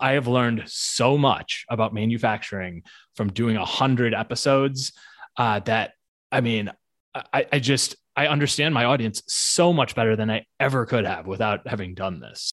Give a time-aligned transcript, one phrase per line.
[0.00, 2.82] I have learned so much about manufacturing
[3.16, 4.92] from doing a hundred episodes
[5.36, 5.92] uh, that
[6.30, 6.70] I mean,
[7.14, 11.26] I, I just I understand my audience so much better than I ever could have
[11.26, 12.52] without having done this.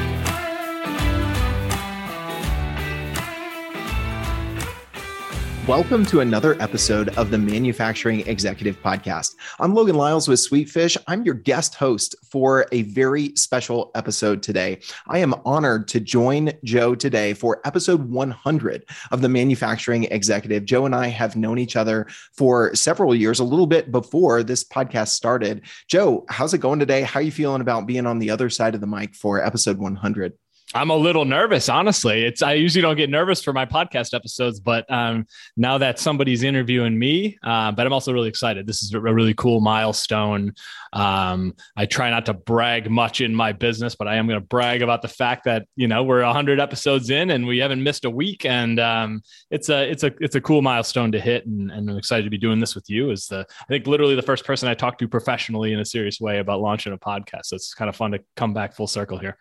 [5.67, 9.35] Welcome to another episode of the Manufacturing Executive Podcast.
[9.59, 10.97] I'm Logan Lyles with Sweetfish.
[11.07, 14.79] I'm your guest host for a very special episode today.
[15.07, 20.65] I am honored to join Joe today for episode 100 of the Manufacturing Executive.
[20.65, 24.63] Joe and I have known each other for several years, a little bit before this
[24.63, 25.61] podcast started.
[25.87, 27.03] Joe, how's it going today?
[27.03, 29.77] How are you feeling about being on the other side of the mic for episode
[29.77, 30.33] 100?
[30.73, 32.23] I'm a little nervous, honestly.
[32.23, 35.27] It's I usually don't get nervous for my podcast episodes, but um,
[35.57, 38.65] now that somebody's interviewing me, uh, but I'm also really excited.
[38.65, 40.53] This is a really cool milestone.
[40.93, 44.45] Um, I try not to brag much in my business, but I am going to
[44.45, 48.05] brag about the fact that you know we're 100 episodes in and we haven't missed
[48.05, 51.69] a week, and um, it's a it's a it's a cool milestone to hit, and,
[51.69, 53.11] and I'm excited to be doing this with you.
[53.11, 56.21] Is the I think literally the first person I talked to professionally in a serious
[56.21, 57.47] way about launching a podcast.
[57.47, 59.37] So it's kind of fun to come back full circle here.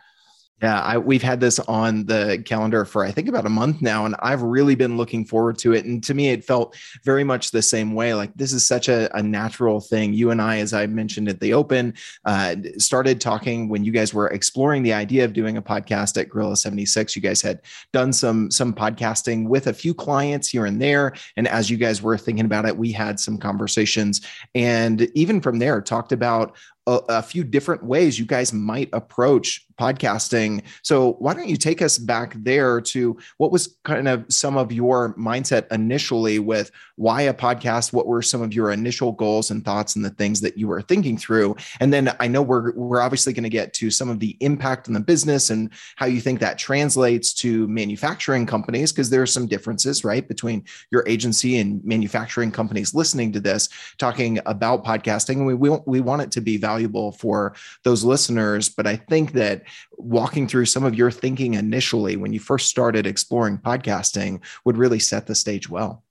[0.62, 4.05] Yeah, I, we've had this on the calendar for I think about a month now,
[4.05, 5.86] and I've really been looking forward to it.
[5.86, 8.12] And to me, it felt very much the same way.
[8.12, 10.12] Like this is such a, a natural thing.
[10.12, 11.94] You and I, as I mentioned at the open,
[12.27, 16.28] uh, started talking when you guys were exploring the idea of doing a podcast at
[16.28, 17.17] Gorilla Seventy Six.
[17.17, 21.48] You guys had done some some podcasting with a few clients here and there, and
[21.48, 24.20] as you guys were thinking about it, we had some conversations,
[24.55, 26.56] and even from there, talked about
[26.86, 30.63] a, a, few different ways you guys might approach podcasting.
[30.83, 34.73] So, why don't you take us back there to what was kind of some of
[34.73, 37.92] your mindset initially with why a podcast?
[37.92, 40.80] What were some of your initial goals and thoughts and the things that you were
[40.80, 41.57] thinking through?
[41.80, 44.89] And then I know we're we're obviously going to get to some of the impact
[44.89, 49.27] on the business and how you think that translates to manufacturing companies because there are
[49.27, 53.68] some differences, right, between your agency and manufacturing companies listening to this,
[53.98, 55.36] talking about podcasting.
[55.36, 58.69] And we we, we want it to be valuable valuable for those listeners.
[58.69, 59.63] But I think that
[59.98, 65.01] walking through some of your thinking initially when you first started exploring podcasting would really
[65.01, 66.03] set the stage well.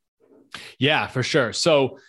[0.78, 1.54] Yeah, for sure.
[1.54, 2.00] So,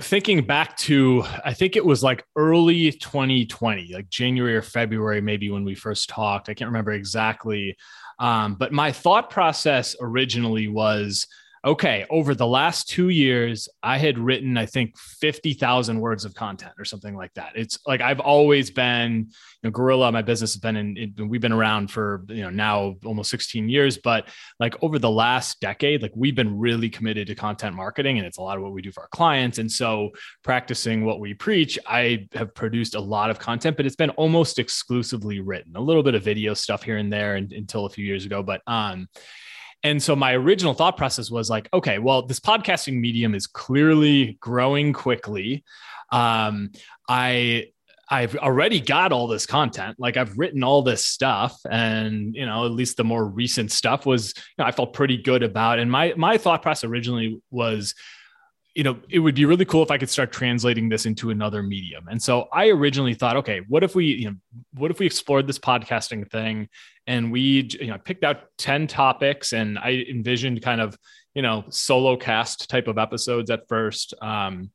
[0.00, 5.48] thinking back to i think it was like early 2020 like january or february maybe
[5.48, 7.76] when we first talked i can't remember exactly
[8.18, 11.28] um, but my thought process originally was
[11.66, 16.72] okay, over the last two years, I had written, I think, 50,000 words of content
[16.78, 17.52] or something like that.
[17.56, 19.34] It's like I've always been, you
[19.64, 22.94] know, Gorilla, my business has been in, it, we've been around for, you know, now
[23.04, 23.98] almost 16 years.
[23.98, 24.28] But
[24.60, 28.38] like over the last decade, like we've been really committed to content marketing and it's
[28.38, 29.58] a lot of what we do for our clients.
[29.58, 30.10] And so
[30.44, 34.60] practicing what we preach, I have produced a lot of content, but it's been almost
[34.60, 38.04] exclusively written, a little bit of video stuff here and there and, until a few
[38.04, 38.40] years ago.
[38.40, 39.08] But, um,
[39.82, 44.36] and so my original thought process was like, okay, well, this podcasting medium is clearly
[44.40, 45.64] growing quickly.
[46.10, 46.70] Um,
[47.08, 47.66] I
[48.08, 49.96] I've already got all this content.
[49.98, 54.06] Like I've written all this stuff, and you know, at least the more recent stuff
[54.06, 55.78] was you know, I felt pretty good about.
[55.78, 57.94] And my my thought process originally was
[58.76, 61.62] you know, it would be really cool if I could start translating this into another
[61.62, 62.08] medium.
[62.08, 64.36] And so I originally thought, okay, what if we, you know,
[64.74, 66.68] what if we explored this podcasting thing
[67.06, 70.94] and we, you know, picked out 10 topics and I envisioned kind of,
[71.34, 74.12] you know, solo cast type of episodes at first.
[74.20, 74.70] Um,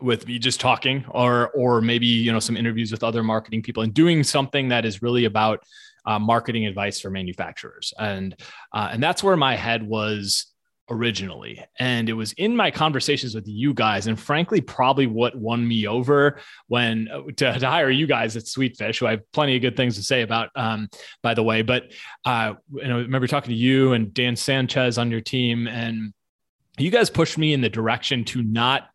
[0.00, 3.84] with me just talking or or maybe you know some interviews with other marketing people
[3.84, 5.62] and doing something that is really about
[6.06, 8.34] uh, marketing advice for manufacturers and
[8.72, 10.51] uh, and that's where my head was
[10.90, 11.64] originally.
[11.78, 15.86] And it was in my conversations with you guys, and frankly, probably what won me
[15.86, 19.62] over when uh, to, to hire you guys at Sweetfish, who I have plenty of
[19.62, 20.88] good things to say about, um,
[21.22, 21.62] by the way.
[21.62, 21.92] But
[22.24, 26.12] uh, I remember talking to you and Dan Sanchez on your team, and
[26.78, 28.88] you guys pushed me in the direction to not,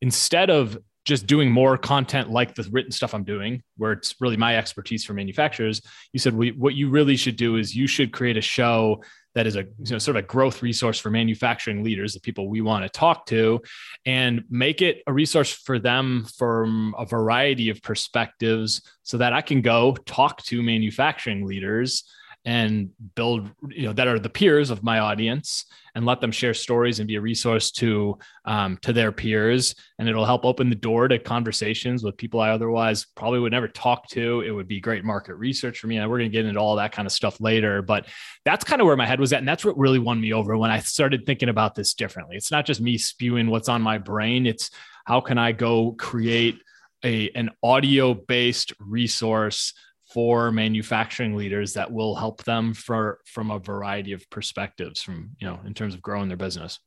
[0.00, 4.36] instead of just doing more content like the written stuff I'm doing, where it's really
[4.36, 8.12] my expertise for manufacturers, you said we, what you really should do is you should
[8.12, 9.02] create a show
[9.34, 12.48] that is a you know, sort of a growth resource for manufacturing leaders, the people
[12.48, 13.60] we want to talk to,
[14.06, 19.42] and make it a resource for them from a variety of perspectives so that I
[19.42, 22.04] can go talk to manufacturing leaders
[22.46, 25.64] and build you know that are the peers of my audience
[25.94, 29.74] and let them share stories and be a resource to um, to their peers.
[29.98, 33.68] And it'll help open the door to conversations with people i otherwise probably would never
[33.68, 34.42] talk to.
[34.42, 35.96] It would be great market research for me.
[35.96, 37.80] And we're going to get into all that kind of stuff later.
[37.80, 38.06] But
[38.44, 39.38] that's kind of where my head was at.
[39.38, 42.36] And that's what really won me over when i started thinking about this differently.
[42.36, 44.46] It's not just me spewing what's on my brain.
[44.46, 44.70] It's
[45.06, 46.60] how can i go create
[47.04, 49.74] a, an audio based resource
[50.14, 55.46] for manufacturing leaders that will help them for from a variety of perspectives from you
[55.46, 56.78] know in terms of growing their business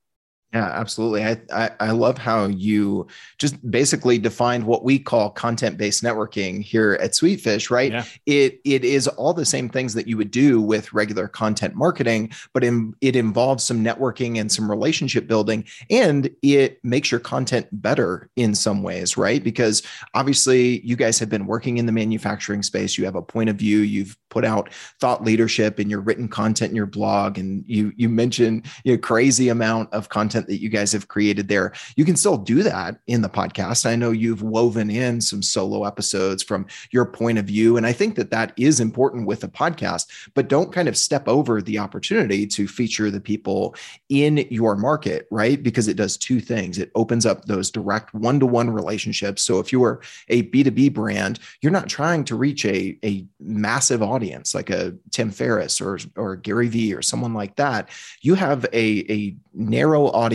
[0.53, 1.25] yeah, absolutely.
[1.25, 3.05] I, I, I love how you
[3.37, 7.91] just basically defined what we call content-based networking here at Sweetfish, right?
[7.91, 8.05] Yeah.
[8.25, 12.31] It it is all the same things that you would do with regular content marketing,
[12.53, 17.67] but in, it involves some networking and some relationship building, and it makes your content
[17.73, 19.43] better in some ways, right?
[19.43, 19.83] Because
[20.13, 22.97] obviously, you guys have been working in the manufacturing space.
[22.97, 23.79] You have a point of view.
[23.79, 24.71] You've put out
[25.01, 28.97] thought leadership in your written content in your blog, and you you mentioned you know,
[28.97, 31.73] crazy amount of content content that you guys have created there.
[31.95, 33.85] You can still do that in the podcast.
[33.85, 37.77] I know you've woven in some solo episodes from your point of view.
[37.77, 41.27] And I think that that is important with a podcast, but don't kind of step
[41.27, 43.75] over the opportunity to feature the people
[44.09, 45.61] in your market, right?
[45.61, 49.41] Because it does two things it opens up those direct one to one relationships.
[49.41, 54.53] So if you're a B2B brand, you're not trying to reach a, a massive audience
[54.53, 57.89] like a Tim Ferriss or, or Gary Vee or someone like that.
[58.21, 60.26] You have a, a narrow audience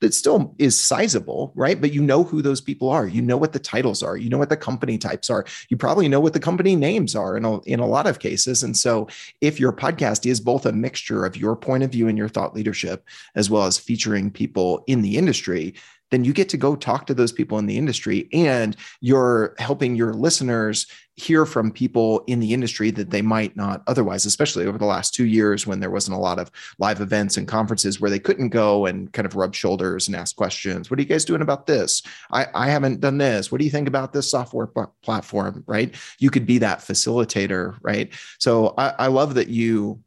[0.00, 1.80] that still is sizable, right?
[1.80, 3.06] But you know who those people are.
[3.06, 4.16] You know what the titles are.
[4.16, 5.44] You know what the company types are.
[5.68, 8.62] You probably know what the company names are in a, in a lot of cases.
[8.62, 9.08] And so
[9.40, 12.54] if your podcast is both a mixture of your point of view and your thought
[12.54, 13.04] leadership,
[13.34, 15.74] as well as featuring people in the industry,
[16.10, 19.96] then you get to go talk to those people in the industry and you're helping
[19.96, 20.86] your listeners
[21.16, 25.14] hear from people in the industry that they might not otherwise, especially over the last
[25.14, 28.50] two years when there wasn't a lot of live events and conferences where they couldn't
[28.50, 30.90] go and kind of rub shoulders and ask questions.
[30.90, 32.02] What are you guys doing about this?
[32.30, 33.50] I, I haven't done this.
[33.50, 35.64] What do you think about this software p- platform?
[35.66, 35.94] Right.
[36.18, 37.78] You could be that facilitator.
[37.80, 38.12] Right.
[38.38, 40.00] So I, I love that you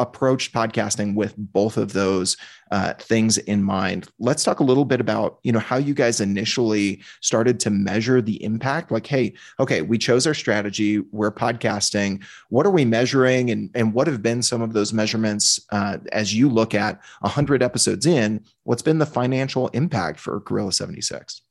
[0.00, 2.36] approached podcasting with both of those
[2.70, 4.08] uh, things in mind.
[4.18, 8.22] Let's talk a little bit about you know how you guys initially started to measure
[8.22, 8.90] the impact.
[8.90, 11.00] Like, hey, okay, we chose our strategy.
[11.12, 12.24] We're podcasting.
[12.48, 16.34] What are we measuring, and and what have been some of those measurements uh, as
[16.34, 18.44] you look at hundred episodes in?
[18.64, 21.42] What's been the financial impact for Gorilla Seventy Six?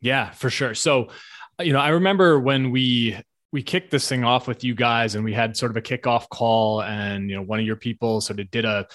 [0.00, 0.74] Yeah, for sure.
[0.74, 1.08] So
[1.60, 3.20] you know, I remember when we
[3.52, 6.28] we kicked this thing off with you guys and we had sort of a kickoff
[6.28, 8.86] call and you know one of your people sort of did a,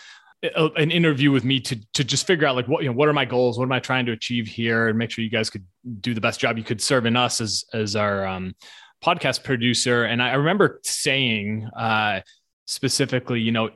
[0.44, 3.09] a, an interview with me to to just figure out like what you know what
[3.09, 3.57] are my goals?
[3.57, 4.88] What am i trying to achieve here?
[4.88, 5.65] And make sure you guys could
[6.01, 8.55] do the best job you could serve in us as as our um,
[9.03, 10.03] podcast producer.
[10.03, 12.21] And i remember saying uh,
[12.65, 13.69] specifically you know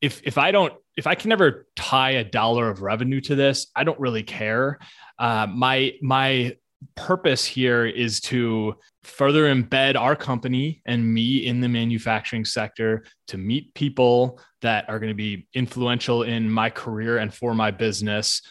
[0.00, 3.66] if if i don't if i can never tie a dollar of revenue to this
[3.76, 4.78] i don't really care.
[5.18, 6.56] Uh, my my
[6.94, 8.74] purpose here is to
[9.08, 14.98] further embed our company and me in the manufacturing sector to meet people that are
[14.98, 18.42] going to be influential in my career and for my business.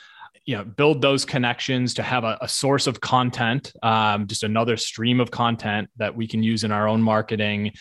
[0.46, 4.78] You know build those connections to have a, a source of content um, just another
[4.78, 7.74] stream of content that we can use in our own marketing.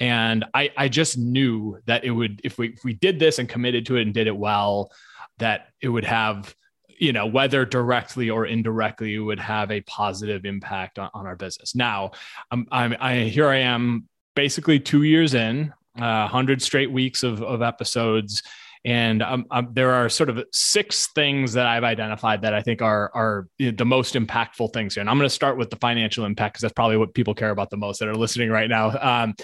[0.00, 3.48] And i i just knew that it would if we if we did this and
[3.48, 4.90] committed to it and did it well
[5.38, 6.54] that it would have
[6.98, 11.74] you know whether directly or indirectly would have a positive impact on, on our business
[11.74, 12.10] now
[12.50, 17.42] I'm, I'm i here i am basically two years in uh, 100 straight weeks of,
[17.42, 18.42] of episodes
[18.84, 22.82] and um, um, there are sort of six things that I've identified that I think
[22.82, 25.00] are are the most impactful things here.
[25.00, 27.48] And I'm going to start with the financial impact because that's probably what people care
[27.48, 28.94] about the most that are listening right now.
[28.98, 29.34] Um,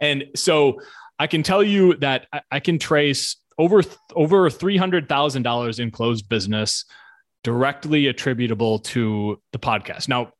[0.00, 0.80] and so
[1.18, 3.82] I can tell you that I, I can trace over
[4.14, 6.84] over three hundred thousand dollars in closed business
[7.44, 10.08] directly attributable to the podcast.
[10.08, 10.32] Now,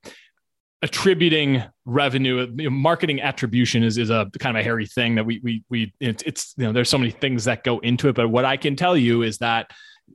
[0.83, 5.65] attributing revenue, marketing attribution is is a kind of a hairy thing that we we
[5.69, 8.15] we it's, it's you know there's so many things that go into it.
[8.15, 9.71] But what I can tell you is that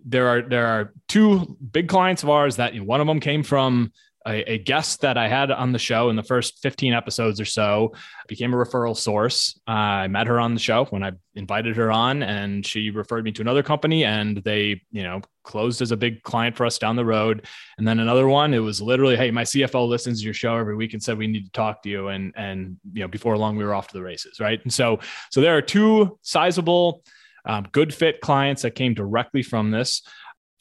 [0.06, 3.20] there are there are two big clients of ours that you know, one of them
[3.20, 3.92] came from
[4.26, 7.46] a, a, guest that I had on the show in the first 15 episodes or
[7.46, 7.94] so
[8.28, 9.60] became a referral source.
[9.68, 13.26] Uh, I met her on the show when I invited her on, and she referred
[13.26, 16.78] me to another company, and they, you know, closed as a big client for us
[16.78, 17.46] down the road.
[17.78, 20.76] And then another one, it was literally, hey, my CFO listens to your show every
[20.76, 23.58] week and said we need to talk to you, and and you know, before long
[23.58, 24.62] we were off to the races, right?
[24.64, 25.00] And so
[25.32, 27.04] so there are two sizable,
[27.46, 30.02] um, good fit clients that came directly from this.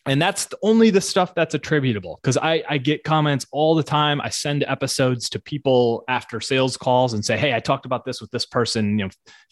[0.07, 4.21] And that's only the stuff that's attributable because I, I get comments all the time.
[4.21, 8.21] I send episodes to people after sales calls and say hey i talked about this
[8.21, 9.11] with this person you know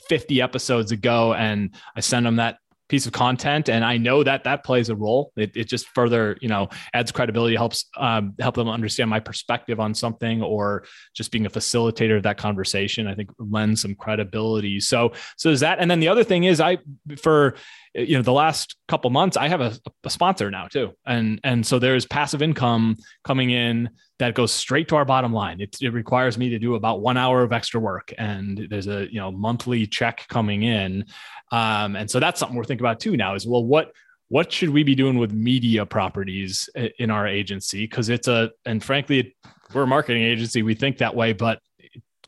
[0.09, 4.43] 50 episodes ago and i send them that piece of content and i know that
[4.45, 5.33] that plays a role.
[5.37, 9.79] It, it just further you know adds credibility helps um, help them understand my perspective
[9.79, 14.81] on something or just being a facilitator of that conversation i think lends some credibility.
[14.81, 15.79] So so is that.
[15.79, 16.79] And then the other thing is i
[17.17, 17.55] for
[17.95, 21.67] you know the last couple months i have a, a sponsor now too and and
[21.67, 25.93] so there's passive income coming in that goes straight to our bottom line it, it
[25.93, 29.33] requires me to do about one hour of extra work and there's a you know
[29.33, 31.05] monthly check coming in
[31.53, 33.93] um, and so that's something we're thinking about too now is well, what
[34.29, 37.83] what should we be doing with media properties in our agency?
[37.83, 39.37] Because it's a and frankly,
[39.75, 40.63] we're a marketing agency.
[40.63, 41.61] We think that way, but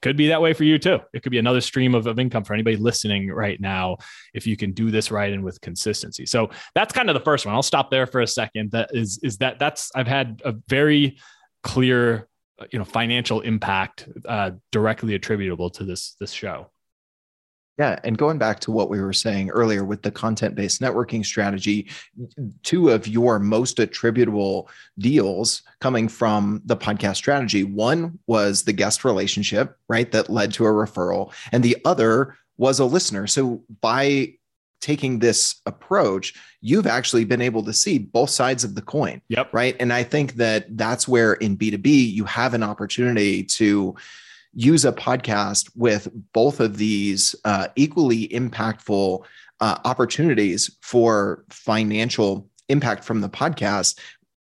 [0.02, 0.98] could be that way for you too.
[1.14, 3.96] It could be another stream of, of income for anybody listening right now
[4.34, 6.26] if you can do this right and with consistency.
[6.26, 7.54] So that's kind of the first one.
[7.54, 8.72] I'll stop there for a second.
[8.72, 11.18] That is is that that's I've had a very
[11.62, 12.28] clear
[12.70, 16.70] you know financial impact uh, directly attributable to this this show
[17.82, 17.98] yeah.
[18.04, 21.90] And going back to what we were saying earlier with the content based networking strategy,
[22.62, 24.70] two of your most attributable
[25.00, 30.12] deals coming from the podcast strategy one was the guest relationship, right?
[30.12, 31.32] That led to a referral.
[31.50, 33.26] And the other was a listener.
[33.26, 34.34] So by
[34.80, 39.20] taking this approach, you've actually been able to see both sides of the coin.
[39.28, 39.52] Yep.
[39.52, 39.74] Right.
[39.80, 43.96] And I think that that's where in B2B, you have an opportunity to
[44.54, 49.24] use a podcast with both of these uh, equally impactful
[49.60, 53.98] uh, opportunities for financial impact from the podcast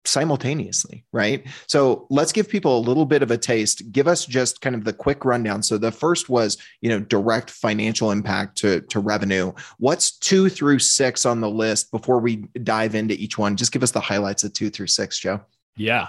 [0.06, 1.46] simultaneously, right?
[1.66, 3.90] So let's give people a little bit of a taste.
[3.90, 5.62] Give us just kind of the quick rundown.
[5.62, 9.52] So the first was, you know, direct financial impact to, to revenue.
[9.78, 13.56] What's two through six on the list before we dive into each one?
[13.56, 15.40] Just give us the highlights of two through six, Joe.
[15.76, 16.08] Yeah,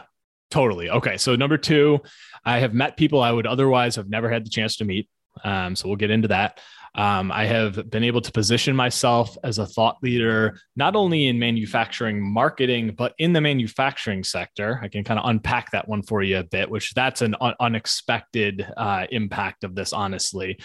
[0.51, 0.89] totally.
[0.89, 1.15] Okay.
[1.17, 2.01] So number two,
[2.45, 5.09] I have met people I would otherwise have never had the chance to meet.
[5.43, 6.59] Um, so we'll get into that.
[6.95, 11.37] Um, I have been able to position myself as a thought leader, not only in
[11.37, 14.79] manufacturing marketing, but in the manufacturing sector.
[14.81, 17.55] I can kind of unpack that one for you a bit, which that's an un-
[17.59, 20.57] unexpected uh, impact of this, honestly.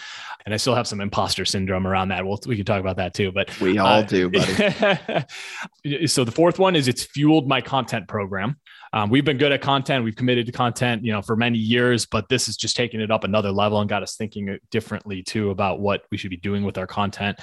[0.45, 2.25] And I still have some imposter syndrome around that.
[2.25, 6.07] We'll, we can talk about that too, but we all uh, do, buddy.
[6.07, 8.55] so the fourth one is it's fueled my content program.
[8.93, 10.03] Um, we've been good at content.
[10.03, 13.09] We've committed to content, you know, for many years, but this is just taking it
[13.09, 16.65] up another level and got us thinking differently too about what we should be doing
[16.65, 17.39] with our content.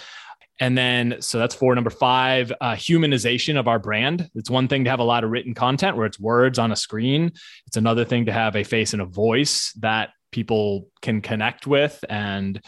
[0.61, 4.29] And then, so that's for number five, uh, humanization of our brand.
[4.35, 6.77] It's one thing to have a lot of written content where it's words on a
[6.77, 7.33] screen.
[7.67, 12.05] It's another thing to have a face and a voice that people can connect with.
[12.11, 12.61] And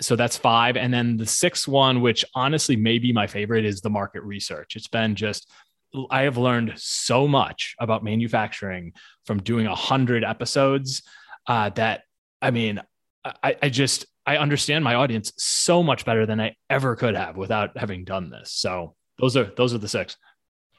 [0.00, 0.76] so that's five.
[0.76, 4.76] And then the sixth one, which honestly may be my favorite, is the market research.
[4.76, 5.50] It's been just
[6.10, 8.92] I have learned so much about manufacturing
[9.24, 11.02] from doing a hundred episodes
[11.46, 12.02] uh, that
[12.40, 12.80] I mean,
[13.24, 17.36] I, I just I understand my audience so much better than I ever could have
[17.36, 18.52] without having done this.
[18.52, 20.16] So those are those are the six.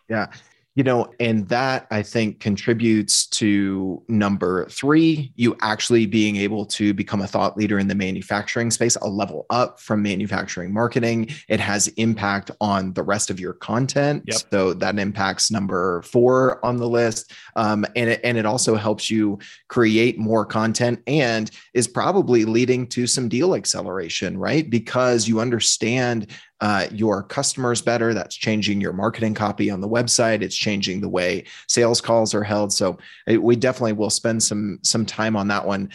[0.09, 0.27] Yeah
[0.75, 6.93] you know, and that I think contributes to number three, you actually being able to
[6.93, 11.29] become a thought leader in the manufacturing space, a level up from manufacturing marketing.
[11.49, 14.23] It has impact on the rest of your content.
[14.27, 14.41] Yep.
[14.51, 17.33] So that impacts number four on the list.
[17.57, 22.87] Um, and, it, and it also helps you create more content and is probably leading
[22.87, 24.69] to some deal acceleration, right?
[24.69, 26.27] Because you understand
[26.61, 28.13] uh, your customers better.
[28.13, 30.41] That's changing your marketing copy on the website.
[30.41, 32.71] It's changing the way sales calls are held.
[32.71, 35.89] So it, we definitely will spend some some time on that one.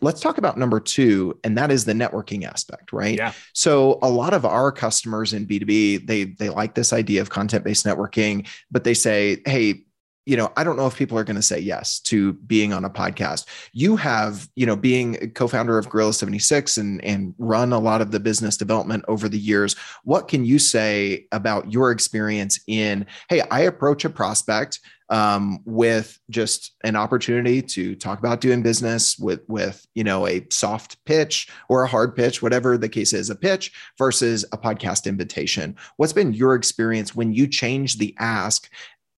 [0.00, 3.16] Let's talk about number two, and that is the networking aspect, right?
[3.16, 3.32] Yeah.
[3.52, 7.86] So a lot of our customers in B2B, they they like this idea of content-based
[7.86, 9.84] networking, but they say, hey,
[10.28, 12.84] you know, I don't know if people are going to say yes to being on
[12.84, 13.46] a podcast.
[13.72, 18.10] You have, you know, being co-founder of Gorilla 76 and and run a lot of
[18.10, 19.74] the business development over the years.
[20.04, 24.80] What can you say about your experience in, hey, I approach a prospect
[25.10, 30.46] um, with just an opportunity to talk about doing business with with you know a
[30.50, 35.06] soft pitch or a hard pitch, whatever the case is, a pitch versus a podcast
[35.06, 35.76] invitation.
[35.96, 38.68] What's been your experience when you change the ask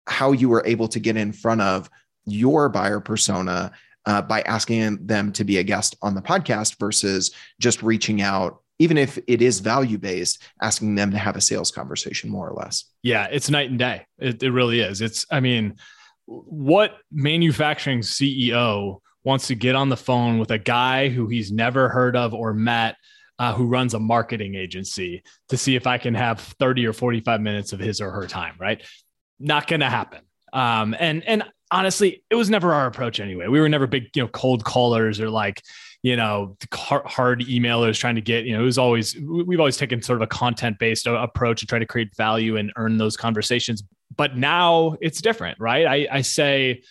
[0.10, 1.90] how you were able to get in front of
[2.26, 3.72] your buyer persona
[4.06, 8.62] uh, by asking them to be a guest on the podcast versus just reaching out
[8.82, 12.54] even if it is value based asking them to have a sales conversation more or
[12.54, 12.86] less.
[13.04, 14.06] Yeah it's night and day.
[14.18, 15.02] It, it really is.
[15.02, 15.76] It's i mean
[16.26, 21.90] what manufacturing ceo wants to get on the phone with a guy who he's never
[21.90, 22.96] heard of or met
[23.40, 27.40] uh, who runs a marketing agency to see if I can have 30 or 45
[27.40, 28.84] minutes of his or her time, right?
[29.40, 30.22] Not going to happen.
[30.54, 33.48] Um, and and honestly, it was never our approach anyway.
[33.48, 35.62] We were never big, you know, cold callers or like,
[36.02, 40.02] you know, hard emailers trying to get, you know, it was always, we've always taken
[40.02, 43.84] sort of a content based approach and try to create value and earn those conversations.
[44.16, 45.86] But now it's different, right?
[45.86, 46.82] I, I say,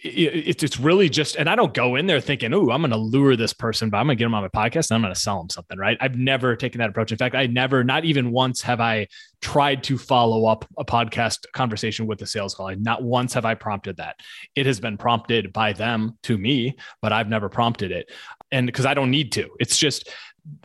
[0.00, 2.96] it's it's really just, and I don't go in there thinking, "Oh, I'm going to
[2.96, 5.12] lure this person, but I'm going to get them on my podcast and I'm going
[5.12, 5.96] to sell them something." Right?
[6.00, 7.10] I've never taken that approach.
[7.10, 9.08] In fact, I never, not even once, have I
[9.40, 12.72] tried to follow up a podcast conversation with a sales call.
[12.76, 14.16] Not once have I prompted that.
[14.54, 18.10] It has been prompted by them to me, but I've never prompted it,
[18.52, 19.48] and because I don't need to.
[19.58, 20.10] It's just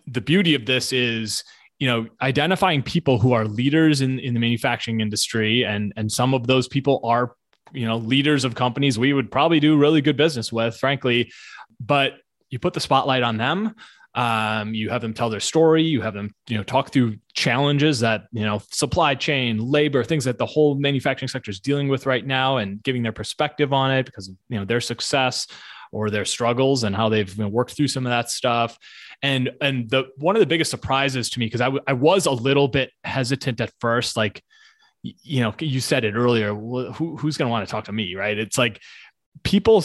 [0.05, 1.43] the beauty of this is
[1.79, 6.35] you know identifying people who are leaders in, in the manufacturing industry and and some
[6.35, 7.35] of those people are
[7.73, 11.31] you know leaders of companies we would probably do really good business with frankly.
[11.79, 12.13] But
[12.49, 13.75] you put the spotlight on them.
[14.15, 15.81] Um, you have them tell their story.
[15.83, 20.23] You have them you know talk through challenges that you know supply chain labor things
[20.25, 23.91] that the whole manufacturing sector is dealing with right now and giving their perspective on
[23.91, 25.47] it because you know their success
[25.93, 28.77] or their struggles and how they've worked through some of that stuff.
[29.21, 32.25] And and the one of the biggest surprises to me because I, w- I was
[32.25, 34.43] a little bit hesitant at first like
[35.03, 36.53] you know, you said it earlier.
[36.55, 38.37] Who, who's going to want to talk to me, right?
[38.37, 38.81] It's like
[39.43, 39.83] people,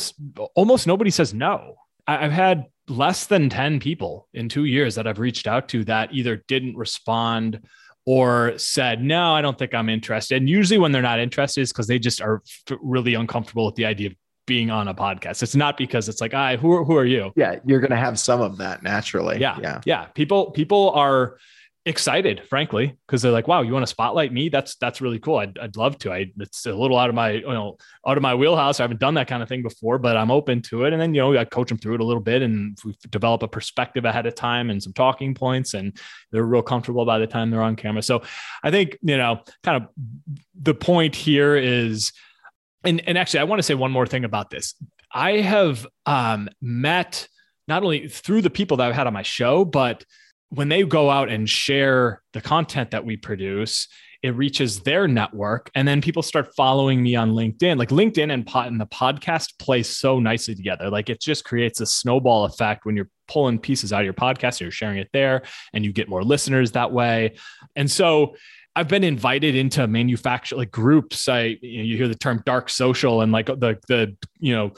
[0.55, 1.75] almost nobody says no.
[2.07, 6.13] I've had less than 10 people in two years that I've reached out to that
[6.13, 7.61] either didn't respond
[8.07, 10.37] or said, no, I don't think I'm interested.
[10.37, 12.43] And usually when they're not interested is because they just are
[12.81, 14.15] really uncomfortable with the idea of
[14.47, 15.43] being on a podcast.
[15.43, 17.33] It's not because it's like, I, who, who are you?
[17.37, 17.57] Yeah.
[17.67, 19.39] You're going to have some of that naturally.
[19.39, 19.59] Yeah.
[19.61, 19.81] Yeah.
[19.85, 20.05] Yeah.
[20.07, 21.37] People, people are,
[21.89, 24.49] excited, frankly, because they're like, "Wow, you want to spotlight me?
[24.49, 25.37] That's that's really cool.
[25.37, 26.13] I'd, I'd love to.
[26.13, 27.77] I it's a little out of my you know
[28.07, 28.81] out of my wheelhouse.
[28.81, 30.93] I haven't done that kind of thing before, but I'm open to it.
[30.93, 33.43] And then you know I coach them through it a little bit, and we develop
[33.43, 35.99] a perspective ahead of time and some talking points, and
[36.31, 38.03] they're real comfortable by the time they're on camera.
[38.03, 38.23] So
[38.63, 39.89] I think you know, kind of
[40.61, 42.13] the point here is,
[42.85, 44.75] and and actually, I want to say one more thing about this.
[45.13, 47.29] I have um, met
[47.69, 50.05] not only through the people that I've had on my show, but
[50.51, 53.89] when they go out and share the content that we produce,
[54.23, 57.79] it reaches their network and then people start following me on linkedin.
[57.79, 60.91] Like linkedin and, pod, and the podcast play so nicely together.
[60.91, 64.59] Like it just creates a snowball effect when you're pulling pieces out of your podcast
[64.59, 67.37] you're sharing it there and you get more listeners that way.
[67.77, 68.35] And so
[68.79, 71.29] I've been invited into manufacture like groups.
[71.29, 74.73] I you, know, you hear the term dark social and like the the you know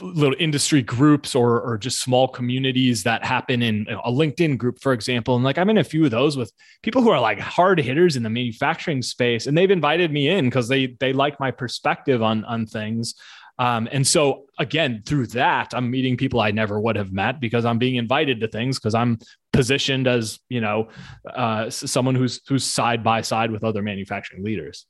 [0.00, 4.94] little industry groups or or just small communities that happen in a LinkedIn group, for
[4.94, 5.36] example.
[5.36, 6.50] And like I'm in a few of those with
[6.82, 10.46] people who are like hard hitters in the manufacturing space, and they've invited me in
[10.46, 13.14] because they they like my perspective on on things.
[13.58, 17.64] Um, and so again, through that, I'm meeting people I never would have met because
[17.64, 19.18] I'm being invited to things because I'm
[19.52, 20.88] positioned as you know
[21.32, 24.86] uh, someone who's who's side by side with other manufacturing leaders.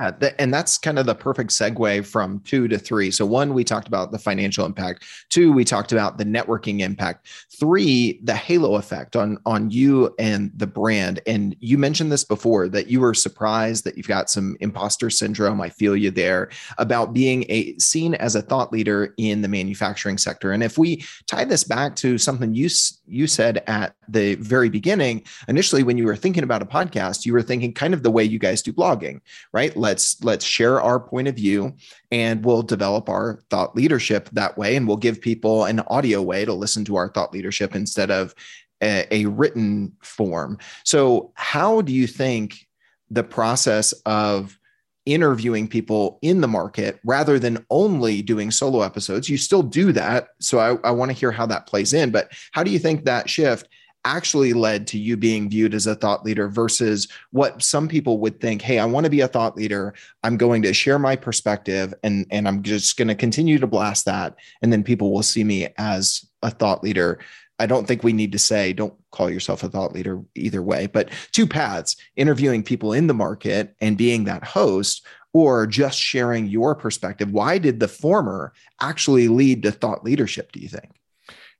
[0.00, 3.10] Yeah, and that's kind of the perfect segue from two to three.
[3.10, 5.04] So, one, we talked about the financial impact.
[5.28, 7.28] Two, we talked about the networking impact.
[7.50, 11.20] Three, the halo effect on on you and the brand.
[11.26, 15.60] And you mentioned this before that you were surprised that you've got some imposter syndrome.
[15.60, 20.16] I feel you there about being a seen as a thought leader in the manufacturing
[20.16, 20.52] sector.
[20.52, 22.70] And if we tie this back to something you
[23.06, 27.34] you said at the very beginning, initially when you were thinking about a podcast, you
[27.34, 29.20] were thinking kind of the way you guys do blogging,
[29.52, 29.76] right?
[29.82, 31.74] Let's let's share our point of view
[32.10, 36.44] and we'll develop our thought leadership that way and we'll give people an audio way
[36.44, 38.34] to listen to our thought leadership instead of
[38.82, 42.66] a, a written form so how do you think
[43.10, 44.58] the process of
[45.04, 49.28] interviewing people in the market rather than only doing solo episodes.
[49.28, 50.28] You still do that.
[50.40, 52.12] So I, I want to hear how that plays in.
[52.12, 53.68] But how do you think that shift
[54.04, 58.40] actually led to you being viewed as a thought leader versus what some people would
[58.40, 59.94] think hey i want to be a thought leader.
[60.22, 64.04] I'm going to share my perspective and and i'm just going to continue to blast
[64.06, 67.20] that and then people will see me as a thought leader.
[67.58, 70.86] I don't think we need to say don't call yourself a thought leader either way
[70.86, 76.46] but two paths interviewing people in the market and being that host or just sharing
[76.46, 77.30] your perspective.
[77.30, 80.90] Why did the former actually lead to thought leadership do you think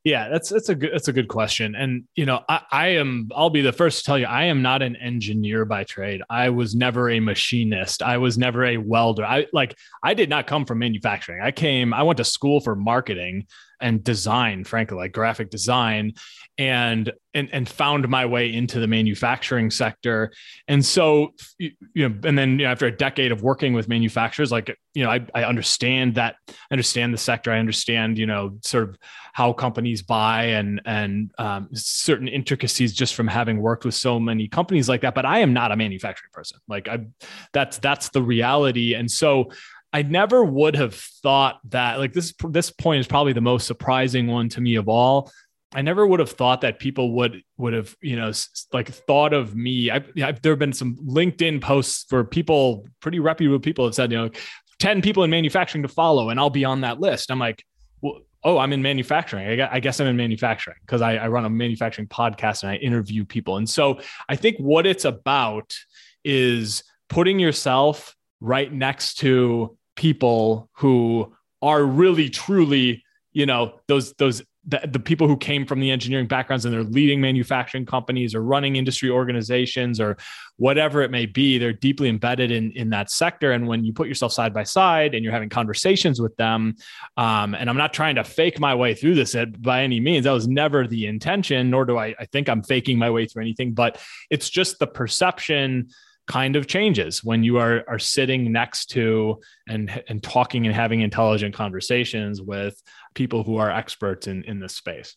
[0.05, 1.77] yeah, that's that's a good that's a good question.
[1.77, 4.61] And you know, I, I am I'll be the first to tell you I am
[4.61, 6.23] not an engineer by trade.
[6.29, 8.03] I was never a machinist.
[8.03, 9.25] I was never a welder.
[9.25, 11.41] I like I did not come from manufacturing.
[11.41, 13.47] I came I went to school for marketing
[13.81, 16.15] and design, frankly, like graphic design,
[16.59, 20.33] and and and found my way into the manufacturing sector.
[20.69, 24.53] And so, you know, and then you know, after a decade of working with manufacturers,
[24.53, 27.51] like you know, I, I understand that, I understand the sector.
[27.51, 28.99] I understand, you know, sort of
[29.33, 34.47] how companies buy and and um, certain intricacies just from having worked with so many
[34.47, 35.15] companies like that.
[35.15, 36.59] But I am not a manufacturing person.
[36.69, 37.07] Like I,
[37.53, 38.95] that's that's the reality.
[38.95, 39.51] And so
[39.93, 44.27] I never would have thought that like this this point is probably the most surprising
[44.27, 45.31] one to me of all.
[45.75, 48.33] I never would have thought that people would would have you know
[48.73, 49.91] like thought of me.
[49.91, 54.13] I, I've, there have been some LinkedIn posts for people, pretty reputable people, have said
[54.13, 54.31] you know,
[54.79, 57.31] ten people in manufacturing to follow, and I'll be on that list.
[57.31, 57.65] I'm like,
[58.01, 59.61] well, oh, I'm in manufacturing.
[59.61, 63.25] I, guess I'm in manufacturing because I, I run a manufacturing podcast and I interview
[63.25, 63.57] people.
[63.57, 65.77] And so I think what it's about
[66.25, 74.43] is putting yourself right next to people who are really truly you know those those
[74.67, 78.43] the, the, people who came from the engineering backgrounds and they're leading manufacturing companies or
[78.43, 80.17] running industry organizations or
[80.57, 83.51] whatever it may be they're deeply embedded in in that sector.
[83.53, 86.75] And when you put yourself side by side and you're having conversations with them
[87.17, 90.33] um, and i'm not trying to fake my way through this by any means that
[90.33, 93.73] was never the intention nor do i i think i'm faking my way through anything
[93.73, 95.89] but it's just the perception
[96.27, 101.01] kind of changes when you are are sitting next to and and talking and having
[101.01, 102.81] intelligent conversations with
[103.15, 105.17] people who are experts in in this space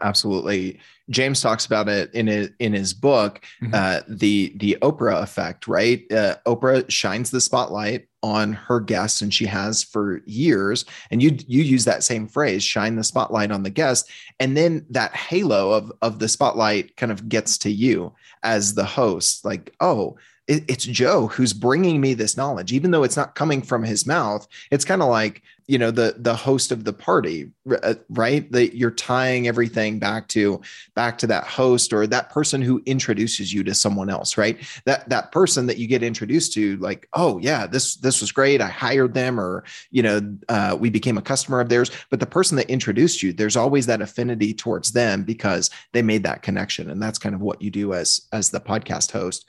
[0.00, 0.80] absolutely.
[1.08, 3.74] James talks about it in his in his book mm-hmm.
[3.74, 6.10] uh, the the oprah effect right?
[6.12, 10.84] Uh, oprah shines the spotlight on her guests and she has for years.
[11.10, 14.86] And you you use that same phrase shine the spotlight on the guest and then
[14.90, 19.44] that halo of of the spotlight kind of gets to you as the host.
[19.44, 20.16] Like oh
[20.50, 24.48] it's Joe who's bringing me this knowledge, even though it's not coming from his mouth.
[24.72, 27.48] It's kind of like you know the the host of the party,
[27.84, 28.50] uh, right?
[28.50, 30.60] That you're tying everything back to
[30.96, 34.58] back to that host or that person who introduces you to someone else, right?
[34.86, 38.60] That that person that you get introduced to, like, oh yeah, this this was great.
[38.60, 41.92] I hired them, or you know, uh, we became a customer of theirs.
[42.10, 46.24] But the person that introduced you, there's always that affinity towards them because they made
[46.24, 49.48] that connection, and that's kind of what you do as as the podcast host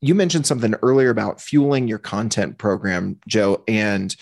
[0.00, 4.14] you mentioned something earlier about fueling your content program, Joe, and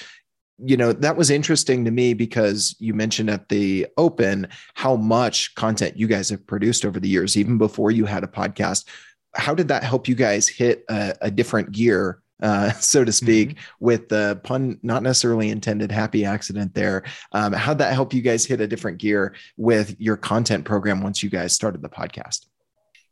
[0.61, 5.55] you know that was interesting to me because you mentioned at the open how much
[5.55, 8.87] content you guys have produced over the years, even before you had a podcast.
[9.35, 13.51] How did that help you guys hit a, a different gear uh, so to speak,
[13.51, 13.85] mm-hmm.
[13.85, 17.05] with the pun not necessarily intended happy accident there.
[17.33, 21.23] Um, how'd that help you guys hit a different gear with your content program once
[21.23, 22.47] you guys started the podcast?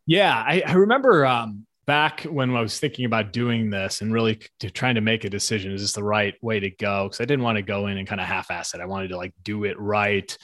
[0.07, 4.41] Yeah, I, I remember um, back when I was thinking about doing this and really
[4.61, 7.05] to trying to make a decision, is this the right way to go?
[7.05, 8.81] Because I didn't want to go in and kind of half-ass it.
[8.81, 10.37] I wanted to like do it right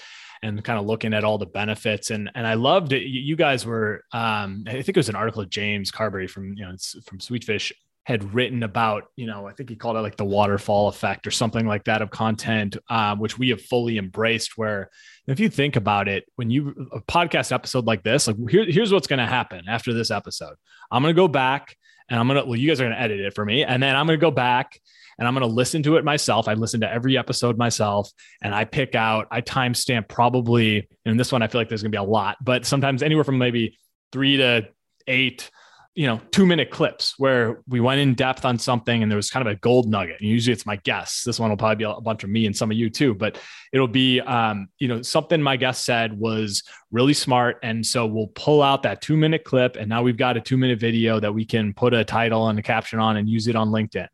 [0.42, 2.10] and kind of looking at all the benefits.
[2.10, 3.02] And and I loved it.
[3.02, 6.64] You guys were, um, I think it was an article of James Carbary from you
[6.64, 7.72] know from Sweetfish
[8.04, 11.30] had written about, you know, I think he called it like the waterfall effect or
[11.30, 14.58] something like that of content, um, which we have fully embraced.
[14.58, 14.90] Where
[15.26, 18.92] if you think about it, when you a podcast episode like this, like here, here's
[18.92, 20.56] what's going to happen after this episode.
[20.90, 21.76] I'm going to go back
[22.08, 23.64] and I'm going to, well, you guys are going to edit it for me.
[23.64, 24.80] And then I'm going to go back
[25.18, 26.48] and I'm going to listen to it myself.
[26.48, 28.10] I listen to every episode myself
[28.42, 31.92] and I pick out, I timestamp probably, and this one I feel like there's going
[31.92, 33.78] to be a lot, but sometimes anywhere from maybe
[34.10, 34.68] three to
[35.06, 35.50] eight
[35.94, 39.28] you know, two minute clips where we went in depth on something and there was
[39.28, 40.20] kind of a gold nugget.
[40.20, 41.22] And usually it's my guests.
[41.22, 43.38] This one will probably be a bunch of me and some of you too, but
[43.74, 47.58] it'll be, um, you know, something my guest said was really smart.
[47.62, 49.76] And so we'll pull out that two minute clip.
[49.76, 52.58] And now we've got a two minute video that we can put a title and
[52.58, 54.08] a caption on and use it on LinkedIn.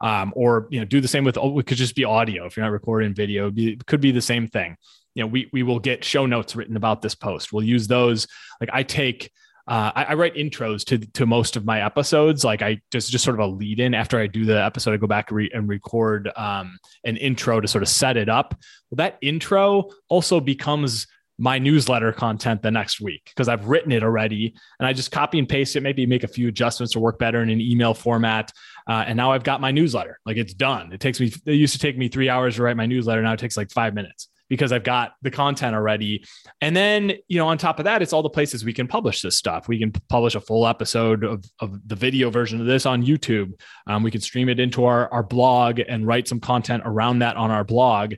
[0.00, 2.46] Um, or, you know, do the same with, oh, it could just be audio.
[2.46, 4.76] If you're not recording video, it could be the same thing.
[5.14, 7.52] You know, we, we will get show notes written about this post.
[7.52, 8.28] We'll use those.
[8.60, 9.32] Like I take,
[9.66, 12.44] uh, I, I, write intros to to most of my episodes.
[12.44, 14.92] Like I just just sort of a lead in after I do the episode.
[14.92, 18.54] I go back re- and record um, an intro to sort of set it up.
[18.90, 21.06] Well, that intro also becomes
[21.38, 25.38] my newsletter content the next week because I've written it already and I just copy
[25.38, 28.52] and paste it, maybe make a few adjustments to work better in an email format.
[28.88, 30.20] Uh, and now I've got my newsletter.
[30.26, 30.92] Like it's done.
[30.92, 33.20] It takes me, it used to take me three hours to write my newsletter.
[33.22, 36.24] Now it takes like five minutes because I've got the content already.
[36.60, 39.22] And then, you know, on top of that, it's all the places we can publish
[39.22, 39.68] this stuff.
[39.68, 43.52] We can publish a full episode of, of the video version of this on YouTube.
[43.86, 47.36] Um, we can stream it into our, our blog and write some content around that
[47.36, 48.14] on our blog.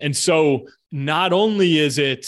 [0.00, 2.26] And so not only is it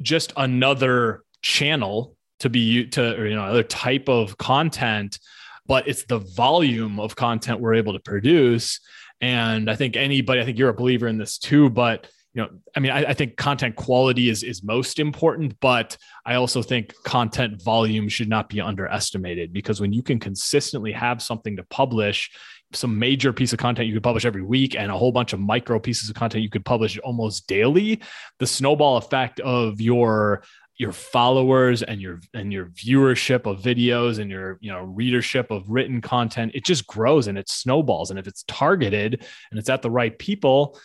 [0.00, 5.18] just another channel to be to, or, you know, another type of content,
[5.66, 8.80] but it's the volume of content we're able to produce.
[9.20, 12.48] And I think anybody, I think you're a believer in this too, but you know,
[12.74, 16.94] I mean, I, I, think content quality is is most important, but I also think
[17.04, 22.30] content volume should not be underestimated because when you can consistently have something to publish,
[22.72, 25.40] some major piece of content you could publish every week and a whole bunch of
[25.40, 28.00] micro pieces of content you could publish almost daily,
[28.38, 30.42] the snowball effect of your
[30.78, 35.68] your followers and your and your viewership of videos and your you know readership of
[35.68, 38.10] written content it just grows and it snowballs.
[38.10, 40.78] And if it's targeted and it's at the right people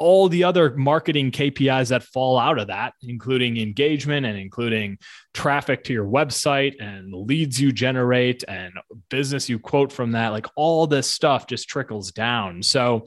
[0.00, 4.98] all the other marketing KPIs that fall out of that, including engagement and including
[5.34, 8.72] traffic to your website and leads you generate and
[9.10, 12.62] business you quote from that, like all this stuff just trickles down.
[12.62, 13.04] So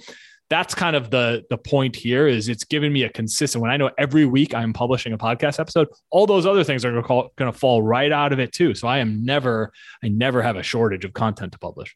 [0.51, 3.77] that's kind of the the point here is it's giving me a consistent when I
[3.77, 7.57] know every week I'm publishing a podcast episode, all those other things are going to
[7.57, 8.75] fall right out of it too.
[8.75, 9.71] So I am never
[10.03, 11.95] I never have a shortage of content to publish.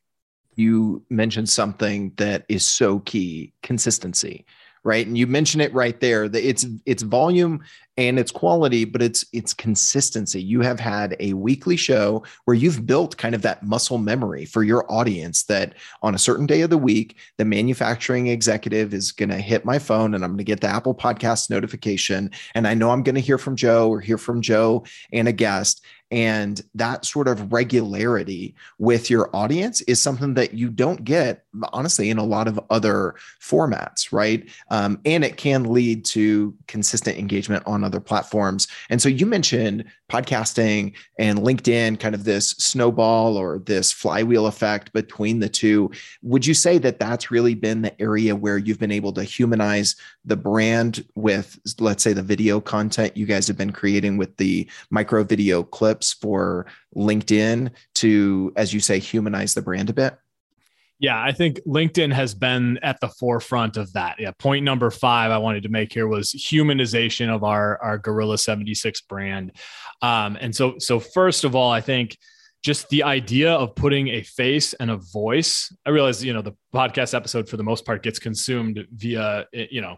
[0.56, 4.48] You mentioned something that is so key, consistency
[4.88, 5.06] right?
[5.06, 7.62] And you mention it right there that it's it's volume
[7.98, 10.42] and it's quality, but it's it's consistency.
[10.42, 14.64] You have had a weekly show where you've built kind of that muscle memory for
[14.64, 19.30] your audience that on a certain day of the week, the manufacturing executive is going
[19.30, 22.74] to hit my phone and I'm going to get the Apple Podcast notification and I
[22.74, 26.62] know I'm going to hear from Joe or hear from Joe and a guest and
[26.76, 31.44] that sort of regularity with your audience is something that you don't get,
[31.74, 34.50] honestly, in a lot of other formats, right?
[34.72, 38.68] Um, and it can lead to consistent engagement on other platforms.
[38.90, 44.94] And so you mentioned podcasting and LinkedIn, kind of this snowball or this flywheel effect
[44.94, 45.90] between the two.
[46.22, 49.96] Would you say that that's really been the area where you've been able to humanize
[50.26, 54.70] the brand with, let's say, the video content you guys have been creating with the
[54.92, 56.18] micro video clips?
[56.22, 56.66] for
[56.96, 60.18] LinkedIn to, as you say, humanize the brand a bit?
[61.00, 64.16] Yeah, I think LinkedIn has been at the forefront of that.
[64.20, 68.38] Yeah, point number five I wanted to make here was humanization of our our Gorilla
[68.38, 69.52] 76 brand.
[70.02, 72.18] Um, and so, so first of all, I think
[72.64, 75.72] just the idea of putting a face and a voice.
[75.86, 79.82] I realize, you know, the podcast episode for the most part gets consumed via, you
[79.82, 79.98] know,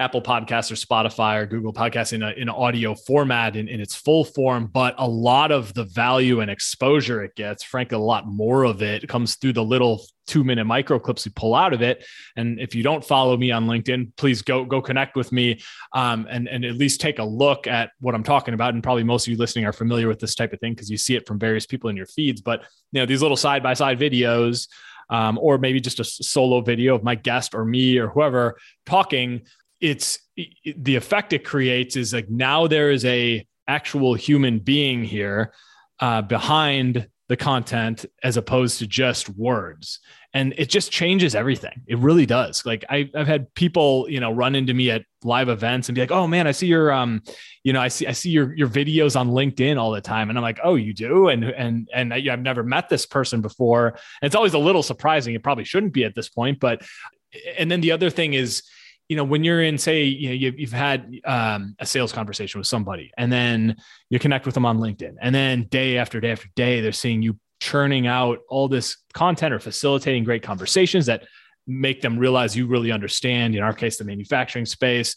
[0.00, 3.94] Apple Podcasts or Spotify or Google Podcasts in, a, in audio format in, in its
[3.94, 8.26] full form, but a lot of the value and exposure it gets, frankly, a lot
[8.26, 11.82] more of it comes through the little two minute micro clips we pull out of
[11.82, 12.06] it.
[12.36, 15.60] And if you don't follow me on LinkedIn, please go go connect with me
[15.92, 18.72] um, and and at least take a look at what I'm talking about.
[18.72, 20.96] And probably most of you listening are familiar with this type of thing because you
[20.96, 22.40] see it from various people in your feeds.
[22.40, 24.66] But you know these little side by side videos.
[25.12, 29.42] Um, or maybe just a solo video of my guest or me or whoever talking
[29.80, 35.04] it's it, the effect it creates is like now there is a actual human being
[35.04, 35.52] here
[36.00, 40.00] uh, behind the content as opposed to just words.
[40.34, 41.82] And it just changes everything.
[41.86, 42.66] It really does.
[42.66, 46.00] Like I, have had people you know run into me at live events and be
[46.00, 47.20] like oh man i see your um
[47.62, 50.28] you know i see i see your your videos on linkedin all the time.
[50.28, 51.28] And i'm like oh you do?
[51.28, 53.88] And and and I, i've never met this person before.
[53.88, 55.34] And it's always a little surprising.
[55.34, 56.82] It probably shouldn't be at this point but
[57.56, 58.64] and then the other thing is
[59.10, 62.60] you know, when you're in, say, you know, you've, you've had um, a sales conversation
[62.60, 63.74] with somebody and then
[64.08, 67.20] you connect with them on LinkedIn and then day after day after day, they're seeing
[67.20, 71.24] you churning out all this content or facilitating great conversations that
[71.66, 75.16] make them realize you really understand, in our case, the manufacturing space.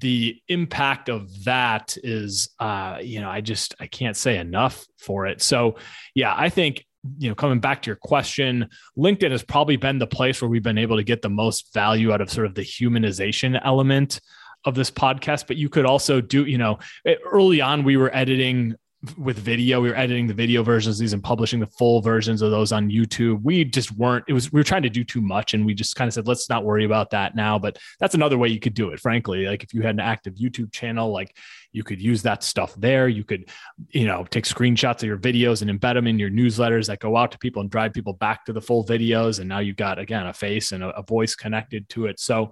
[0.00, 5.26] The impact of that is, uh, you know, I just, I can't say enough for
[5.26, 5.40] it.
[5.42, 5.76] So,
[6.12, 6.84] yeah, I think
[7.18, 10.62] you know, coming back to your question, LinkedIn has probably been the place where we've
[10.62, 14.20] been able to get the most value out of sort of the humanization element
[14.64, 15.46] of this podcast.
[15.46, 16.78] But you could also do, you know,
[17.24, 18.74] early on, we were editing
[19.16, 22.42] with video we were editing the video versions of these and publishing the full versions
[22.42, 23.40] of those on youtube.
[23.44, 25.94] We just weren't it was we were trying to do too much and we just
[25.94, 27.60] kind of said let's not worry about that now.
[27.60, 29.46] But that's another way you could do it frankly.
[29.46, 31.36] Like if you had an active youtube channel like
[31.72, 33.08] you could use that stuff there.
[33.08, 33.48] You could
[33.90, 37.16] you know take screenshots of your videos and embed them in your newsletters that go
[37.16, 39.38] out to people and drive people back to the full videos.
[39.38, 42.18] And now you've got again a face and a, a voice connected to it.
[42.18, 42.50] So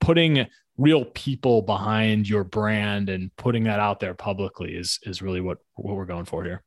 [0.00, 0.46] putting
[0.78, 5.58] real people behind your brand and putting that out there publicly is is really what
[5.74, 6.62] what we're going for here.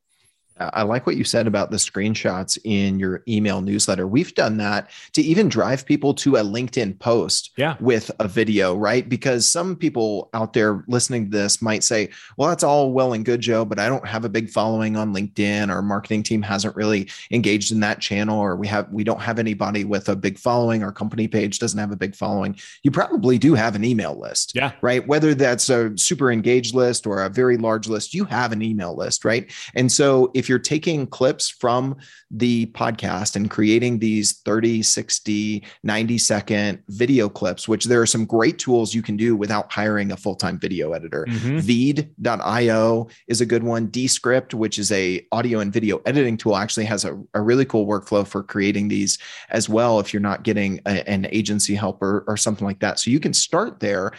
[0.60, 4.08] I like what you said about the screenshots in your email newsletter.
[4.08, 7.78] We've done that to even drive people to a LinkedIn post yeah.
[7.80, 9.08] with a video, right?
[9.08, 13.24] Because some people out there listening to this might say, well, that's all well and
[13.24, 15.70] good, Joe, but I don't have a big following on LinkedIn.
[15.70, 19.40] Our marketing team hasn't really engaged in that channel, or we have we don't have
[19.40, 20.84] anybody with a big following.
[20.84, 22.58] Our company page doesn't have a big following.
[22.84, 24.54] You probably do have an email list.
[24.56, 24.74] Yeah.
[24.82, 25.08] Right.
[25.08, 28.96] Whether that's a super engaged list or a very large list, you have an email
[28.96, 29.50] list, right?
[29.76, 31.96] And so if if you're taking clips from
[32.32, 38.26] the podcast and creating these 30, 60, 90 second video clips, which there are some
[38.26, 41.28] great tools you can do without hiring a full time video editor.
[41.30, 41.60] Mm-hmm.
[41.60, 43.92] Veed.io is a good one.
[43.92, 47.86] Descript, which is a audio and video editing tool, actually has a, a really cool
[47.86, 49.20] workflow for creating these
[49.52, 52.98] as well if you're not getting a, an agency help or, or something like that.
[52.98, 54.14] So you can start there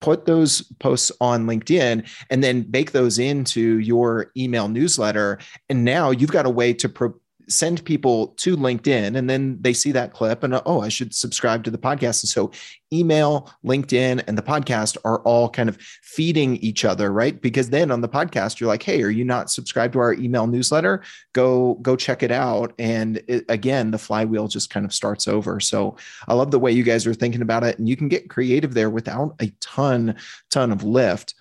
[0.00, 5.38] put those posts on LinkedIn and then bake those into your email newsletter.
[5.68, 7.14] And now you've got a way to pro-
[7.48, 11.64] send people to LinkedIn and then they see that clip and oh, I should subscribe
[11.64, 12.22] to the podcast.
[12.22, 12.50] And so
[12.92, 17.40] email, LinkedIn, and the podcast are all kind of feeding each other, right?
[17.40, 20.46] Because then on the podcast, you're like, hey, are you not subscribed to our email
[20.46, 21.02] newsletter?
[21.32, 22.72] Go, go check it out.
[22.78, 25.60] And it, again, the flywheel just kind of starts over.
[25.60, 27.78] So I love the way you guys are thinking about it.
[27.78, 30.16] And you can get creative there without a ton,
[30.50, 31.34] ton of lift.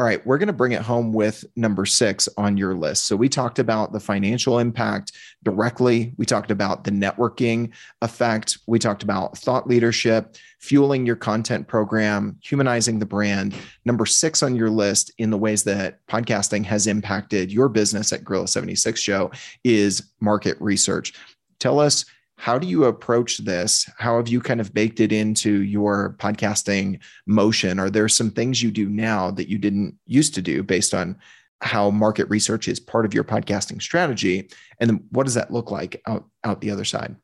[0.00, 3.04] All right, we're going to bring it home with number six on your list.
[3.04, 6.14] So, we talked about the financial impact directly.
[6.16, 8.56] We talked about the networking effect.
[8.66, 13.54] We talked about thought leadership, fueling your content program, humanizing the brand.
[13.84, 18.24] Number six on your list in the ways that podcasting has impacted your business at
[18.24, 19.30] Gorilla 76 Show
[19.64, 21.12] is market research.
[21.58, 22.06] Tell us
[22.40, 23.86] how do you approach this?
[23.98, 27.78] How have you kind of baked it into your podcasting motion?
[27.78, 31.18] Are there some things you do now that you didn't used to do based on
[31.60, 34.48] how market research is part of your podcasting strategy?
[34.80, 37.14] And then what does that look like out, out the other side?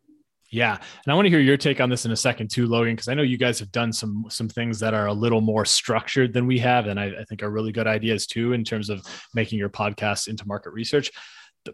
[0.50, 2.94] Yeah, and I want to hear your take on this in a second too, Logan,
[2.94, 5.64] because I know you guys have done some some things that are a little more
[5.64, 8.88] structured than we have, and I, I think are really good ideas too in terms
[8.90, 11.10] of making your podcast into market research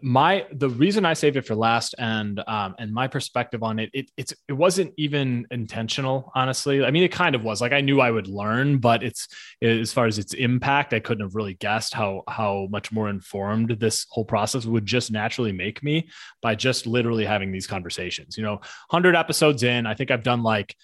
[0.01, 3.89] my the reason I saved it for last and um and my perspective on it,
[3.93, 6.83] it it's it wasn't even intentional, honestly.
[6.83, 7.61] I mean, it kind of was.
[7.61, 9.27] Like I knew I would learn, but it's
[9.61, 13.71] as far as its impact, I couldn't have really guessed how how much more informed
[13.79, 16.09] this whole process would just naturally make me
[16.41, 18.37] by just literally having these conversations.
[18.37, 18.55] You know,
[18.89, 20.75] 100 episodes in, I think I've done like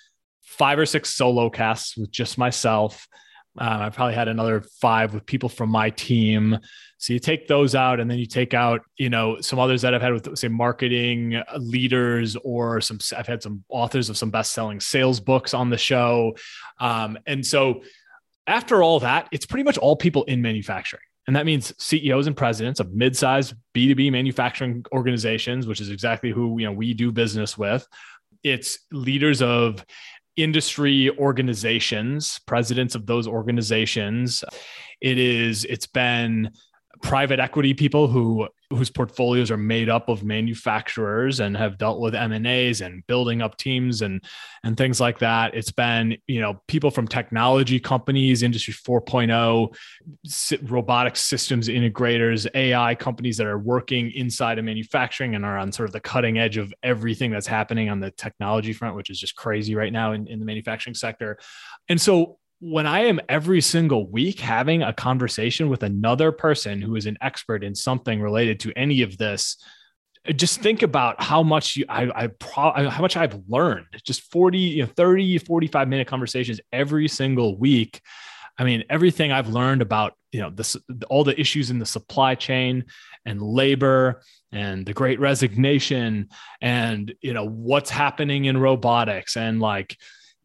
[0.41, 3.07] five or six solo casts with just myself.
[3.57, 6.57] Um, I've probably had another five with people from my team.
[6.97, 9.93] So you take those out, and then you take out, you know, some others that
[9.93, 12.99] I've had with say marketing leaders or some.
[13.17, 16.35] I've had some authors of some best-selling sales books on the show,
[16.79, 17.81] um, and so
[18.47, 21.03] after all that, it's pretty much all people in manufacturing.
[21.27, 26.59] And that means CEOs and presidents of mid-sized B2B manufacturing organizations, which is exactly who
[26.59, 27.87] you know we do business with.
[28.43, 29.85] It's leaders of
[30.43, 34.43] industry organizations, presidents of those organizations.
[35.01, 36.51] It is it's been
[37.01, 42.13] private equity people who whose portfolios are made up of manufacturers and have dealt with
[42.13, 44.23] M&As and building up teams and
[44.63, 45.55] and things like that.
[45.55, 49.75] It's been, you know, people from technology companies, industry 4.0,
[50.69, 55.89] robotic systems integrators, AI companies that are working inside of manufacturing and are on sort
[55.89, 59.35] of the cutting edge of everything that's happening on the technology front, which is just
[59.35, 61.39] crazy right now in, in the manufacturing sector.
[61.87, 66.95] And so when I am every single week having a conversation with another person who
[66.95, 69.57] is an expert in something related to any of this,
[70.35, 73.87] just think about how much you, I, I pro, how much I've learned.
[74.03, 78.01] Just 40, you know, 30, 45 minute conversations every single week.
[78.57, 80.75] I mean, everything I've learned about, you know, this,
[81.09, 82.85] all the issues in the supply chain
[83.25, 86.27] and labor and the great resignation
[86.59, 89.95] and, you know, what's happening in robotics and like,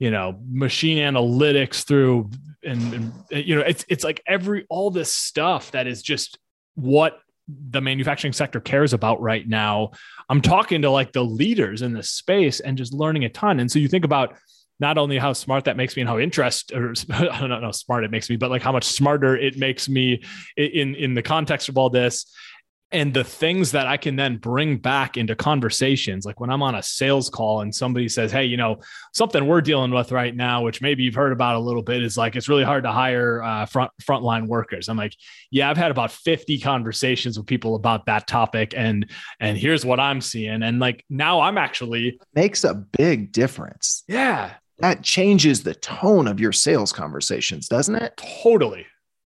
[0.05, 2.31] you know machine analytics through
[2.63, 6.39] and, and, you know it's it's like every all this stuff that is just
[6.75, 9.91] what the manufacturing sector cares about right now.
[10.29, 13.61] I'm talking to like the leaders in this space and just learning a ton.
[13.61, 14.35] And so you think about
[14.81, 17.71] not only how smart that makes me and how interest or I don't know how
[17.71, 20.23] smart it makes me, but like how much smarter it makes me
[20.57, 22.27] in in the context of all this
[22.95, 26.77] and the things that I can then bring back into conversations, like when I'm on
[26.77, 28.81] a sales call and somebody says, Hey, you know,
[29.13, 32.17] something we're dealing with right now, which maybe you've heard about a little bit, is
[32.17, 34.89] like it's really hard to hire uh, front frontline workers.
[34.89, 35.13] I'm like,
[35.51, 39.99] yeah, I've had about 50 conversations with people about that topic, and and here's what
[39.99, 44.05] I'm seeing, and like now I'm actually makes a big difference.
[44.07, 48.17] Yeah, that changes the tone of your sales conversations, doesn't it?
[48.43, 48.87] Totally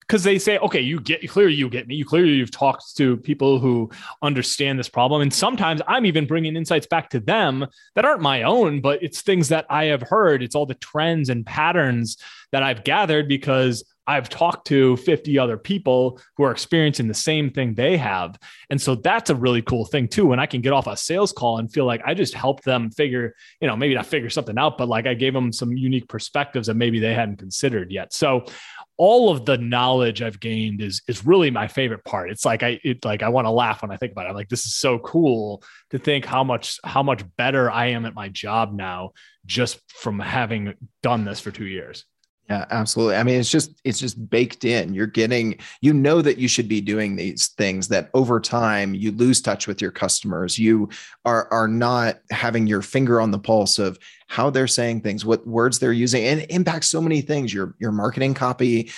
[0.07, 1.95] because they say, okay, you get clearly you get me.
[1.95, 3.91] You clearly you've talked to people who
[4.23, 8.43] understand this problem, and sometimes I'm even bringing insights back to them that aren't my
[8.43, 10.43] own, but it's things that I have heard.
[10.43, 12.19] It's all the trends and patterns
[12.53, 17.51] that I've gathered because I've talked to 50 other people who are experiencing the same
[17.51, 18.39] thing they have.
[18.71, 20.27] And so that's a really cool thing too.
[20.27, 22.91] When I can get off a sales call and feel like I just helped them
[22.91, 26.09] figure, you know, maybe not figure something out, but like I gave them some unique
[26.09, 28.13] perspectives that maybe they hadn't considered yet.
[28.13, 28.45] So
[28.97, 32.31] all of the knowledge I've gained is is really my favorite part.
[32.31, 34.29] It's like I it like I want to laugh when I think about it.
[34.29, 38.07] I'm like this is so cool to think how much how much better I am
[38.07, 39.13] at my job now
[39.47, 42.05] just from having done this for 2 years.
[42.51, 43.17] Yeah, absolutely.
[43.17, 44.93] I mean, it's just it's just baked in.
[44.93, 49.13] You're getting you know that you should be doing these things that over time you
[49.13, 50.59] lose touch with your customers.
[50.59, 50.91] You
[51.25, 55.47] are are not having your finger on the pulse of how they're saying things, what
[55.47, 57.55] words they're using, and it impacts so many things.
[57.55, 58.91] Your your marketing copy.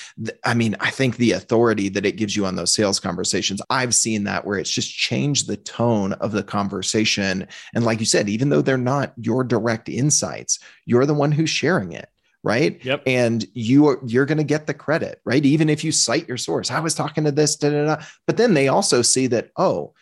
[0.44, 3.62] I mean, I think the authority that it gives you on those sales conversations.
[3.70, 7.46] I've seen that where it's just changed the tone of the conversation.
[7.76, 11.50] And like you said, even though they're not your direct insights, you're the one who's
[11.50, 12.08] sharing it
[12.46, 12.82] right?
[12.84, 13.02] Yep.
[13.06, 15.44] And you are you're going to get the credit, right?
[15.44, 16.70] Even if you cite your source.
[16.70, 18.02] I was talking to this, da, da, da.
[18.24, 19.94] but then they also see that, oh,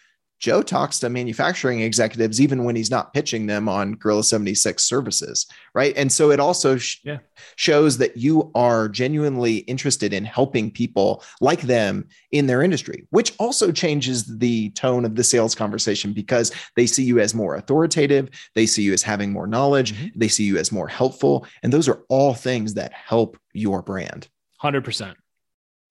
[0.45, 5.47] Joe talks to manufacturing executives even when he's not pitching them on Gorilla 76 services,
[5.75, 5.97] right?
[5.97, 7.21] And so it also sh- yeah.
[7.57, 13.33] shows that you are genuinely interested in helping people like them in their industry, which
[13.39, 18.29] also changes the tone of the sales conversation because they see you as more authoritative,
[18.55, 20.09] they see you as having more knowledge, mm-hmm.
[20.15, 24.29] they see you as more helpful, and those are all things that help your brand.
[24.63, 25.15] 100%.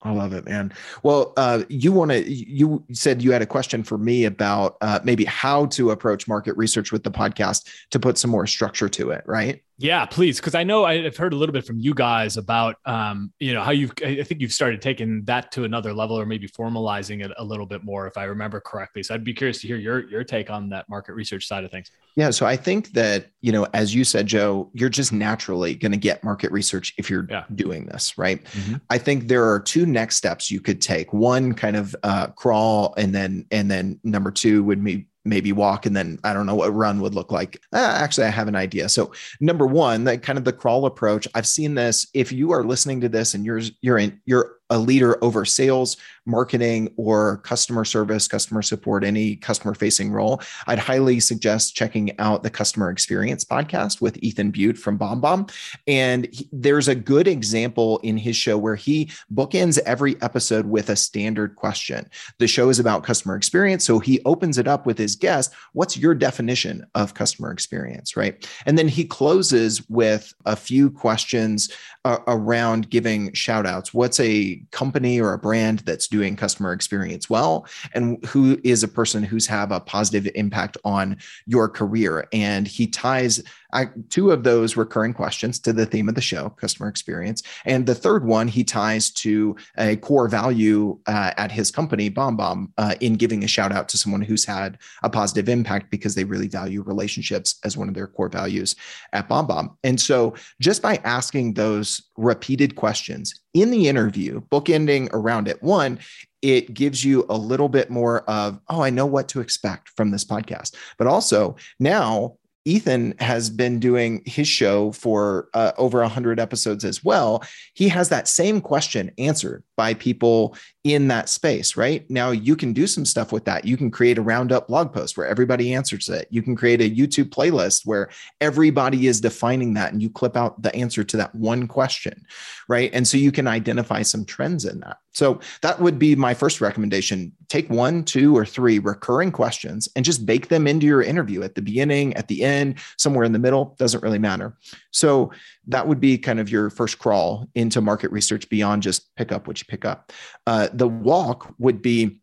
[0.04, 0.70] I love it, man.
[1.02, 5.00] Well, uh, you want to, you said you had a question for me about uh,
[5.02, 9.10] maybe how to approach market research with the podcast to put some more structure to
[9.10, 9.62] it, right?
[9.76, 10.40] Yeah, please.
[10.40, 13.62] Cause I know I've heard a little bit from you guys about, um, you know,
[13.62, 17.32] how you've, I think you've started taking that to another level or maybe formalizing it
[17.38, 19.02] a little bit more, if I remember correctly.
[19.02, 21.72] So I'd be curious to hear your, your take on that market research side of
[21.72, 21.90] things.
[22.14, 22.30] Yeah.
[22.30, 25.98] So I think that, you know, as you said, Joe, you're just naturally going to
[25.98, 27.44] get market research if you're yeah.
[27.56, 28.44] doing this, right?
[28.44, 28.76] Mm-hmm.
[28.90, 31.12] I think there are two next steps you could take.
[31.12, 35.86] One kind of uh, crawl and then, and then number two would be maybe walk
[35.86, 37.60] and then i don't know what run would look like.
[37.72, 38.88] Uh, actually i have an idea.
[38.88, 42.06] So number one that kind of the crawl approach i've seen this.
[42.14, 45.96] If you are listening to this and you're you're in you're a leader over sales,
[46.26, 52.42] marketing, or customer service, customer support, any customer facing role, I'd highly suggest checking out
[52.42, 55.52] the customer experience podcast with Ethan Beute from BombBomb.
[55.86, 60.88] And he, there's a good example in his show where he bookends every episode with
[60.88, 62.08] a standard question.
[62.38, 63.84] The show is about customer experience.
[63.84, 68.16] So he opens it up with his guest What's your definition of customer experience?
[68.16, 68.48] Right.
[68.66, 71.72] And then he closes with a few questions
[72.04, 73.92] uh, around giving shout outs.
[73.92, 78.88] What's a company or a brand that's doing customer experience well and who is a
[78.88, 82.26] person who's have a positive impact on your career.
[82.32, 83.42] And he ties
[83.74, 87.42] I, two of those recurring questions to the theme of the show, customer experience.
[87.64, 92.68] And the third one he ties to a core value uh, at his company, BombBomb,
[92.78, 96.24] uh, in giving a shout out to someone who's had a positive impact because they
[96.24, 98.76] really value relationships as one of their core values
[99.12, 99.76] at BombBomb.
[99.82, 105.98] And so just by asking those repeated questions in the interview, bookending around it, one,
[106.42, 110.10] it gives you a little bit more of, oh, I know what to expect from
[110.10, 110.74] this podcast.
[110.98, 117.04] But also now Ethan has been doing his show for uh, over 100 episodes as
[117.04, 117.44] well.
[117.74, 122.08] He has that same question answered by people in that space, right?
[122.10, 123.64] Now you can do some stuff with that.
[123.64, 126.28] You can create a roundup blog post where everybody answers it.
[126.30, 128.10] You can create a YouTube playlist where
[128.40, 132.26] everybody is defining that and you clip out the answer to that one question,
[132.68, 132.90] right?
[132.92, 134.98] And so you can identify some trends in that.
[135.12, 137.32] So that would be my first recommendation.
[137.48, 141.54] Take one, two, or three recurring questions and just bake them into your interview at
[141.54, 144.56] the beginning, at the end, somewhere in the middle, doesn't really matter.
[144.94, 145.32] So
[145.66, 149.48] that would be kind of your first crawl into market research beyond just pick up
[149.48, 150.12] what you pick up.
[150.46, 152.20] Uh, the walk would be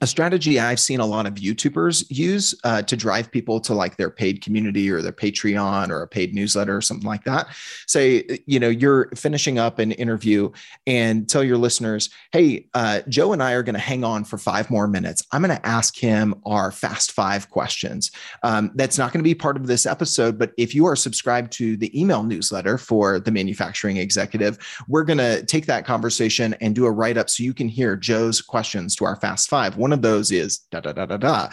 [0.00, 3.96] a strategy I've seen a lot of YouTubers use uh, to drive people to like
[3.96, 7.48] their paid community or their Patreon or a paid newsletter or something like that.
[7.86, 10.50] Say, you know, you're finishing up an interview
[10.86, 14.38] and tell your listeners, hey, uh, Joe and I are going to hang on for
[14.38, 15.24] five more minutes.
[15.32, 18.10] I'm going to ask him our fast five questions.
[18.42, 21.52] Um, that's not going to be part of this episode, but if you are subscribed
[21.52, 26.74] to the email newsletter for the manufacturing executive, we're going to take that conversation and
[26.74, 29.76] do a write up so you can hear Joe's questions to our fast five.
[29.76, 31.48] One one of those is da da da da da.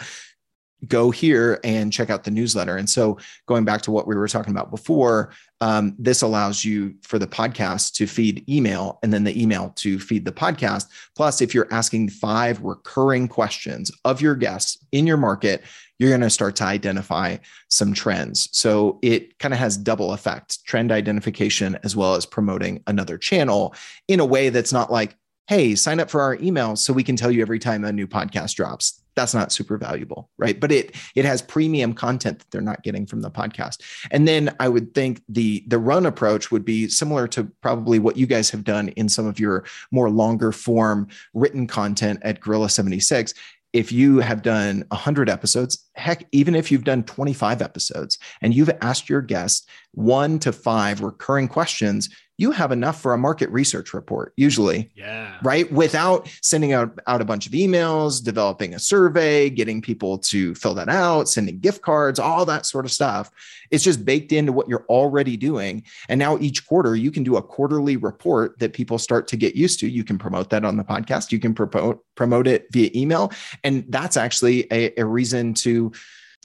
[0.86, 2.76] go here and check out the newsletter.
[2.76, 5.32] And so, going back to what we were talking about before,
[5.62, 9.98] um, this allows you for the podcast to feed email and then the email to
[9.98, 10.88] feed the podcast.
[11.16, 15.62] Plus, if you're asking five recurring questions of your guests in your market,
[15.98, 17.38] you're going to start to identify
[17.70, 18.50] some trends.
[18.52, 23.74] So it kind of has double effect trend identification as well as promoting another channel
[24.08, 25.16] in a way that's not like,
[25.48, 28.06] hey, sign up for our email so we can tell you every time a new
[28.06, 29.02] podcast drops.
[29.14, 30.58] That's not super valuable right?
[30.60, 33.82] But it it has premium content that they're not getting from the podcast.
[34.10, 38.16] And then i would think the the run approach would be similar to probably what
[38.16, 42.68] you guys have done in some of your more longer form written content at gorilla
[42.68, 43.34] 76
[43.72, 48.70] if you have done 100 episodes, heck, even if you've done 25 episodes and you've
[48.80, 52.08] asked your guests one to five recurring questions,
[52.38, 54.90] you have enough for a market research report, usually.
[54.94, 55.38] Yeah.
[55.42, 55.70] Right.
[55.72, 60.74] Without sending out, out a bunch of emails, developing a survey, getting people to fill
[60.74, 63.30] that out, sending gift cards, all that sort of stuff.
[63.70, 65.82] It's just baked into what you're already doing.
[66.08, 69.56] And now each quarter, you can do a quarterly report that people start to get
[69.56, 69.88] used to.
[69.88, 73.32] You can promote that on the podcast, you can promote, promote it via email.
[73.64, 75.92] And that's actually a, a reason to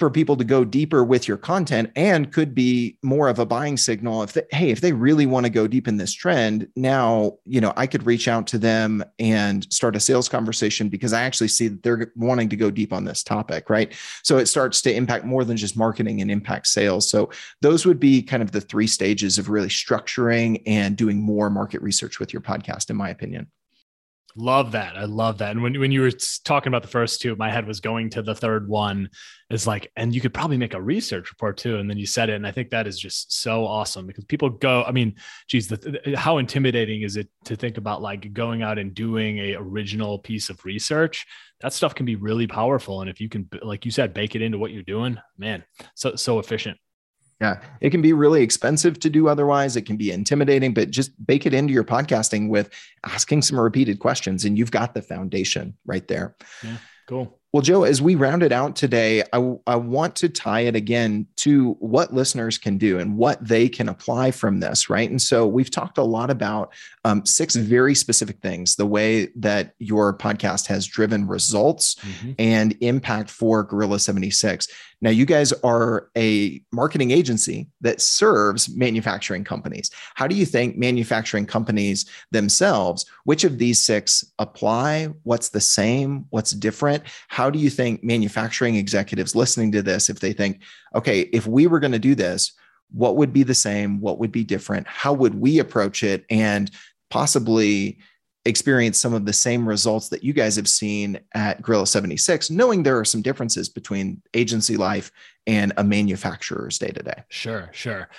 [0.01, 3.77] for people to go deeper with your content and could be more of a buying
[3.77, 7.37] signal if they, hey if they really want to go deep in this trend now
[7.45, 11.23] you know i could reach out to them and start a sales conversation because i
[11.23, 13.93] actually see that they're wanting to go deep on this topic right?
[14.23, 17.09] So it starts to impact more than just marketing and impact sales.
[17.09, 17.29] So
[17.61, 21.81] those would be kind of the three stages of really structuring and doing more market
[21.81, 23.47] research with your podcast in my opinion
[24.35, 24.97] Love that.
[24.97, 25.51] I love that.
[25.51, 26.11] And when, when you were
[26.43, 29.09] talking about the first two, my head was going to the third one
[29.49, 31.77] is like, and you could probably make a research report too.
[31.77, 32.35] And then you said it.
[32.35, 35.15] And I think that is just so awesome because people go, I mean,
[35.47, 39.55] geez, the, how intimidating is it to think about like going out and doing a
[39.55, 41.25] original piece of research?
[41.61, 43.01] That stuff can be really powerful.
[43.01, 45.63] And if you can, like you said, bake it into what you're doing, man,
[45.95, 46.77] so, so efficient.
[47.41, 49.75] Yeah, it can be really expensive to do otherwise.
[49.75, 52.69] It can be intimidating, but just bake it into your podcasting with
[53.03, 56.35] asking some repeated questions, and you've got the foundation right there.
[56.63, 56.77] Yeah,
[57.07, 57.40] cool.
[57.53, 61.27] Well, Joe, as we round it out today, I, I want to tie it again
[61.37, 65.09] to what listeners can do and what they can apply from this, right?
[65.09, 66.73] And so we've talked a lot about
[67.03, 72.31] um, six very specific things the way that your podcast has driven results mm-hmm.
[72.39, 74.69] and impact for Gorilla 76.
[75.01, 79.89] Now, you guys are a marketing agency that serves manufacturing companies.
[80.13, 85.09] How do you think manufacturing companies themselves, which of these six apply?
[85.23, 86.25] What's the same?
[86.29, 87.03] What's different?
[87.29, 90.61] How do you think manufacturing executives listening to this, if they think,
[90.95, 92.53] okay, if we were going to do this,
[92.91, 94.01] what would be the same?
[94.01, 94.87] What would be different?
[94.87, 96.25] How would we approach it?
[96.29, 96.69] And
[97.09, 97.99] possibly
[98.45, 102.83] experience some of the same results that you guys have seen at Gorilla 76, knowing
[102.83, 105.11] there are some differences between agency life
[105.47, 107.23] and a manufacturer's day to day.
[107.29, 108.09] Sure, sure.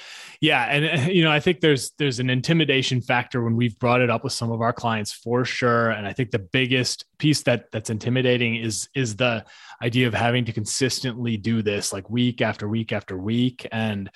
[0.41, 4.11] Yeah, and you know, I think there's there's an intimidation factor when we've brought it
[4.11, 7.71] up with some of our clients for sure, and I think the biggest piece that
[7.71, 9.45] that's intimidating is is the
[9.83, 14.11] idea of having to consistently do this like week after week after week and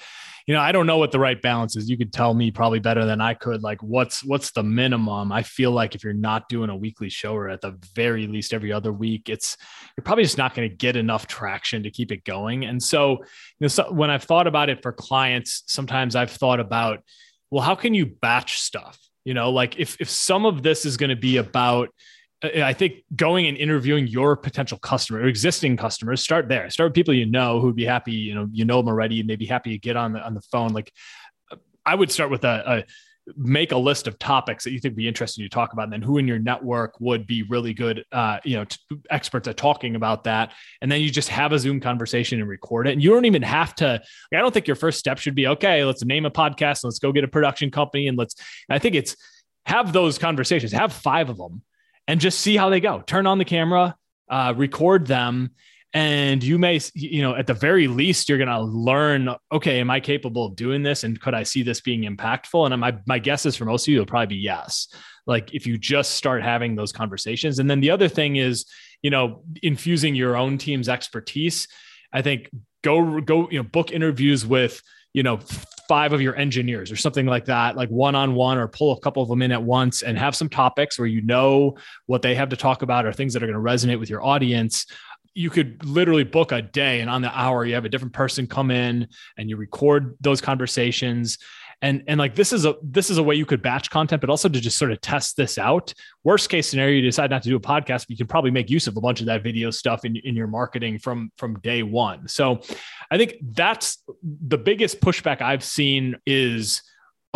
[0.47, 1.91] you know, I don't know what the right balance is.
[1.91, 3.65] You could tell me probably better than I could.
[3.65, 5.33] Like, what's what's the minimum?
[5.33, 8.55] I feel like if you're not doing a weekly show or at the very least
[8.55, 9.57] every other week, it's
[9.97, 12.65] you're probably just not going to get enough traction to keep it going.
[12.65, 13.24] And so, you
[13.61, 17.03] know, so when I've thought about it for clients, sometimes I've thought about,
[17.51, 18.99] well, how can you batch stuff?
[19.24, 21.90] You know, like if if some of this is going to be about
[22.42, 26.68] uh, I think going and interviewing your potential customer or existing customers, start there.
[26.70, 29.28] Start with people you know who'd be happy, you know, you know them already, and
[29.28, 30.72] they'd be happy to get on the on the phone.
[30.72, 30.92] Like
[31.51, 32.84] uh, I would start with a, a
[33.37, 35.93] make a list of topics that you think would be interesting to talk about and
[35.93, 38.79] then who in your network would be really good uh, you know t-
[39.11, 42.87] experts at talking about that and then you just have a zoom conversation and record
[42.87, 44.01] it and you don't even have to
[44.33, 47.11] i don't think your first step should be okay let's name a podcast let's go
[47.11, 48.37] get a production company and let's
[48.70, 49.16] i think it's
[49.66, 51.62] have those conversations have five of them
[52.09, 53.03] and just see how they go.
[53.07, 53.97] Turn on the camera,
[54.31, 55.51] uh, record them,
[55.97, 59.30] and you may, you know, at the very least, you're going to learn.
[59.51, 62.70] Okay, am I capable of doing this, and could I see this being impactful?
[62.70, 64.88] And my my guess is for most of you, it'll probably be yes.
[65.26, 68.66] Like if you just start having those conversations, and then the other thing is,
[69.01, 71.66] you know, infusing your own team's expertise.
[72.12, 72.51] I think
[72.84, 74.82] go go you know book interviews with
[75.14, 75.40] you know
[75.88, 79.01] five of your engineers or something like that like one on one or pull a
[79.01, 81.76] couple of them in at once and have some topics where you know
[82.07, 84.22] what they have to talk about or things that are going to resonate with your
[84.22, 84.84] audience
[85.37, 88.47] you could literally book a day and on the hour you have a different person
[88.47, 89.07] come in
[89.37, 91.39] and you record those conversations.
[91.82, 94.30] And and like this is a this is a way you could batch content but
[94.30, 95.93] also to just sort of test this out.
[96.24, 98.70] Worst case scenario you decide not to do a podcast but you can probably make
[98.70, 101.82] use of a bunch of that video stuff in, in your marketing from from day
[101.82, 102.26] one.
[102.28, 102.62] So
[103.11, 106.82] i think that's the biggest pushback i've seen is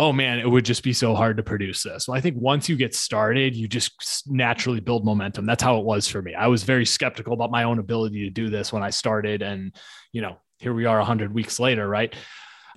[0.01, 2.07] oh man, it would just be so hard to produce this.
[2.07, 5.45] Well, I think once you get started, you just naturally build momentum.
[5.45, 6.33] That's how it was for me.
[6.33, 9.43] I was very skeptical about my own ability to do this when I started.
[9.43, 9.75] And,
[10.11, 12.15] you know, here we are 100 weeks later, right?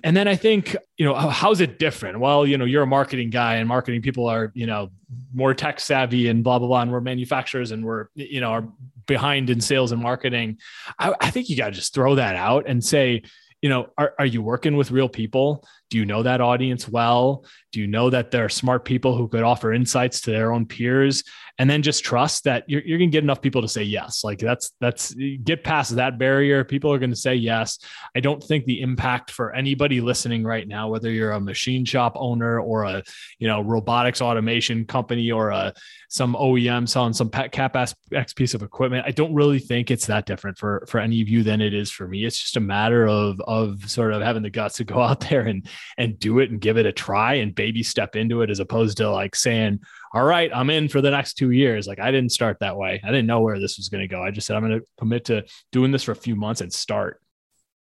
[0.03, 2.19] And then I think, you know, how's it different?
[2.19, 4.91] Well, you know, you're a marketing guy and marketing people are, you know,
[5.33, 6.83] more tech savvy and blah, blah, blah.
[6.83, 8.67] And we're manufacturers and we're, you know, are
[9.07, 10.59] behind in sales and marketing.
[10.99, 13.23] I, I think you got to just throw that out and say,
[13.65, 15.65] you know, are, are you working with real people?
[15.95, 17.45] Do you know that audience well?
[17.71, 20.65] Do you know that there are smart people who could offer insights to their own
[20.65, 21.23] peers?
[21.57, 24.25] And then just trust that you're, you're going to get enough people to say yes.
[24.25, 26.65] Like that's, that's get past that barrier.
[26.65, 27.79] People are going to say yes.
[28.13, 32.17] I don't think the impact for anybody listening right now, whether you're a machine shop
[32.17, 33.01] owner or a,
[33.39, 35.73] you know, robotics automation company or a,
[36.09, 39.05] some OEM selling some pet cap CapEx piece of equipment.
[39.05, 41.91] I don't really think it's that different for for any of you than it is
[41.91, 42.25] for me.
[42.25, 45.41] It's just a matter of of sort of having the guts to go out there
[45.41, 48.59] and and do it and give it a try and baby step into it as
[48.59, 49.79] opposed to like saying,
[50.13, 53.01] "All right, I'm in for the next 2 years." Like I didn't start that way.
[53.03, 54.23] I didn't know where this was going to go.
[54.23, 56.71] I just said I'm going to commit to doing this for a few months and
[56.71, 57.21] start.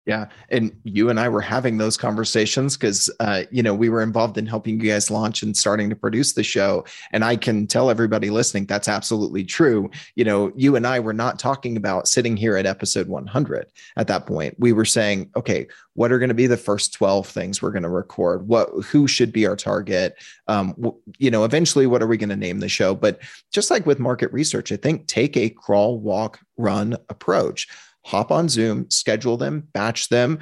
[0.10, 0.26] Yeah.
[0.50, 4.40] And you and I were having those conversations because, uh, you know, we were involved
[4.40, 6.84] in helping you guys launch and starting to produce the show.
[7.12, 9.92] And I can tell everybody listening that's absolutely true.
[10.16, 14.08] You know, you and I were not talking about sitting here at episode 100 at
[14.08, 14.56] that point.
[14.58, 17.84] We were saying, okay, what are going to be the first 12 things we're going
[17.84, 18.48] to record?
[18.48, 20.16] What, who should be our target?
[20.48, 20.74] Um,
[21.20, 22.96] you know, eventually, what are we going to name the show?
[22.96, 23.20] But
[23.52, 27.68] just like with market research, I think take a crawl, walk, run approach
[28.06, 30.40] hop on Zoom, schedule them, batch them.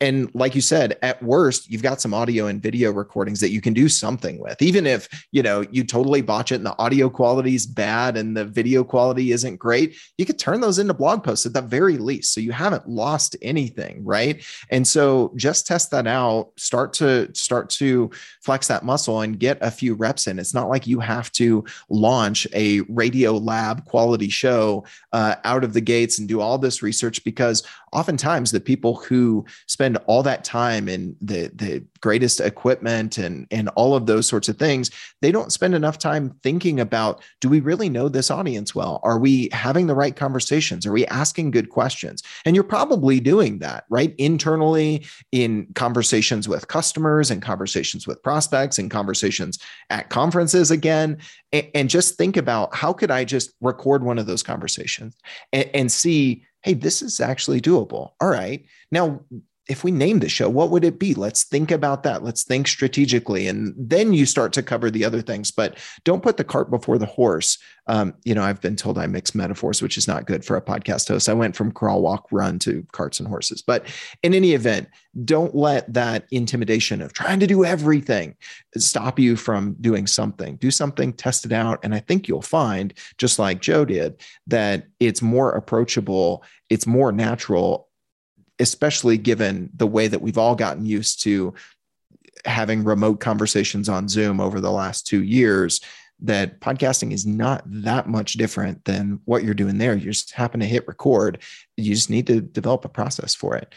[0.00, 3.60] And like you said, at worst, you've got some audio and video recordings that you
[3.60, 4.62] can do something with.
[4.62, 8.36] Even if, you know, you totally botch it and the audio quality is bad and
[8.36, 11.98] the video quality isn't great, you could turn those into blog posts at the very
[11.98, 12.32] least.
[12.32, 14.44] So you haven't lost anything, right?
[14.70, 18.10] And so just test that out, start to start to
[18.40, 20.38] flex that muscle and get a few reps in.
[20.38, 25.80] It's not like you have to launch a Radiolab quality show uh, out of the
[25.80, 30.88] gates and do all this research because oftentimes the people who spend all that time
[30.88, 34.90] in the the greatest equipment and and all of those sorts of things
[35.20, 39.00] they don't spend enough time thinking about do we really know this audience well?
[39.02, 40.86] Are we having the right conversations?
[40.86, 42.22] Are we asking good questions?
[42.44, 44.14] And you're probably doing that right?
[44.18, 49.58] Internally in conversations with customers and conversations with prospects and conversations
[49.90, 51.18] at conferences again.
[51.52, 55.16] And, and just think about how could i just record one of those conversations
[55.52, 58.10] and, and see hey, this is actually doable.
[58.20, 58.62] All right.
[58.92, 59.22] Now,
[59.68, 61.14] if we name the show, what would it be?
[61.14, 62.22] Let's think about that.
[62.22, 63.46] Let's think strategically.
[63.46, 66.96] And then you start to cover the other things, but don't put the cart before
[66.96, 67.58] the horse.
[67.86, 70.62] Um, you know, I've been told I mix metaphors, which is not good for a
[70.62, 71.28] podcast host.
[71.28, 73.62] I went from crawl, walk, run to carts and horses.
[73.62, 73.86] But
[74.22, 74.88] in any event,
[75.24, 78.36] don't let that intimidation of trying to do everything
[78.76, 80.56] stop you from doing something.
[80.56, 81.80] Do something, test it out.
[81.82, 87.12] And I think you'll find, just like Joe did, that it's more approachable, it's more
[87.12, 87.87] natural
[88.58, 91.54] especially given the way that we've all gotten used to
[92.44, 95.80] having remote conversations on Zoom over the last two years,
[96.20, 99.94] that podcasting is not that much different than what you're doing there.
[99.94, 101.42] You just happen to hit record.
[101.76, 103.74] You just need to develop a process for it.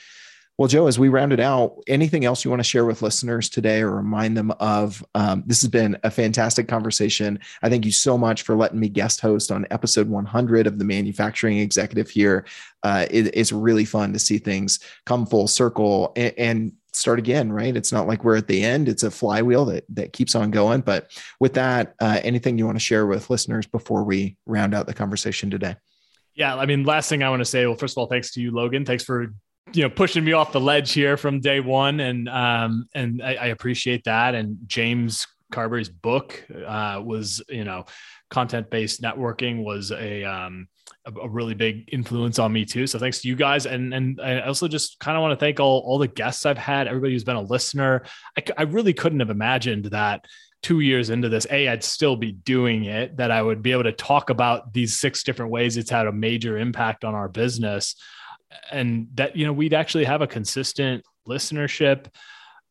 [0.62, 3.50] Well, Joe, as we round it out, anything else you want to share with listeners
[3.50, 5.04] today or remind them of?
[5.16, 7.40] Um, this has been a fantastic conversation.
[7.64, 10.86] I thank you so much for letting me guest host on episode 100 of the
[10.86, 12.46] Manufacturing Executive here.
[12.84, 17.52] Uh, it, it's really fun to see things come full circle and, and start again,
[17.52, 17.76] right?
[17.76, 18.88] It's not like we're at the end.
[18.88, 20.82] It's a flywheel that that keeps on going.
[20.82, 21.10] But
[21.40, 24.94] with that, uh, anything you want to share with listeners before we round out the
[24.94, 25.76] conversation today?
[26.36, 27.66] Yeah, I mean, last thing I want to say.
[27.66, 28.86] Well, first of all, thanks to you, Logan.
[28.86, 29.34] Thanks for
[29.74, 32.00] you know pushing me off the ledge here from day one.
[32.00, 34.36] And um and I, I appreciate that.
[34.36, 37.86] And James Carbary's book uh was you know
[38.30, 40.68] content based networking was a um
[41.06, 42.86] a, really big influence on me too.
[42.86, 43.66] So thanks to you guys.
[43.66, 46.58] And and i also just kind of want to thank all all the guests i've
[46.58, 48.04] had everybody who's been a listener.
[48.38, 50.26] I, I really couldn't have imagined that
[50.62, 53.84] two years into this, A, I'd still be doing it, that I would be able
[53.84, 57.96] to talk about these six different ways it's had a major impact on our business
[58.72, 62.08] and that you know we'd actually have a consistent listenership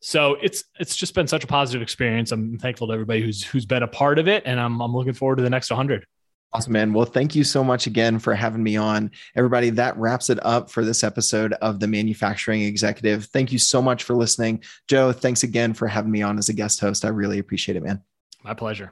[0.01, 3.65] so it's it's just been such a positive experience i'm thankful to everybody who's who's
[3.65, 6.05] been a part of it and i'm, I'm looking forward to the next 100
[6.53, 6.91] Awesome, man.
[6.91, 9.11] Well, thank you so much again for having me on.
[9.37, 13.23] Everybody, that wraps it up for this episode of The Manufacturing Executive.
[13.27, 14.61] Thank you so much for listening.
[14.89, 17.05] Joe, thanks again for having me on as a guest host.
[17.05, 18.03] I really appreciate it, man.
[18.43, 18.91] My pleasure.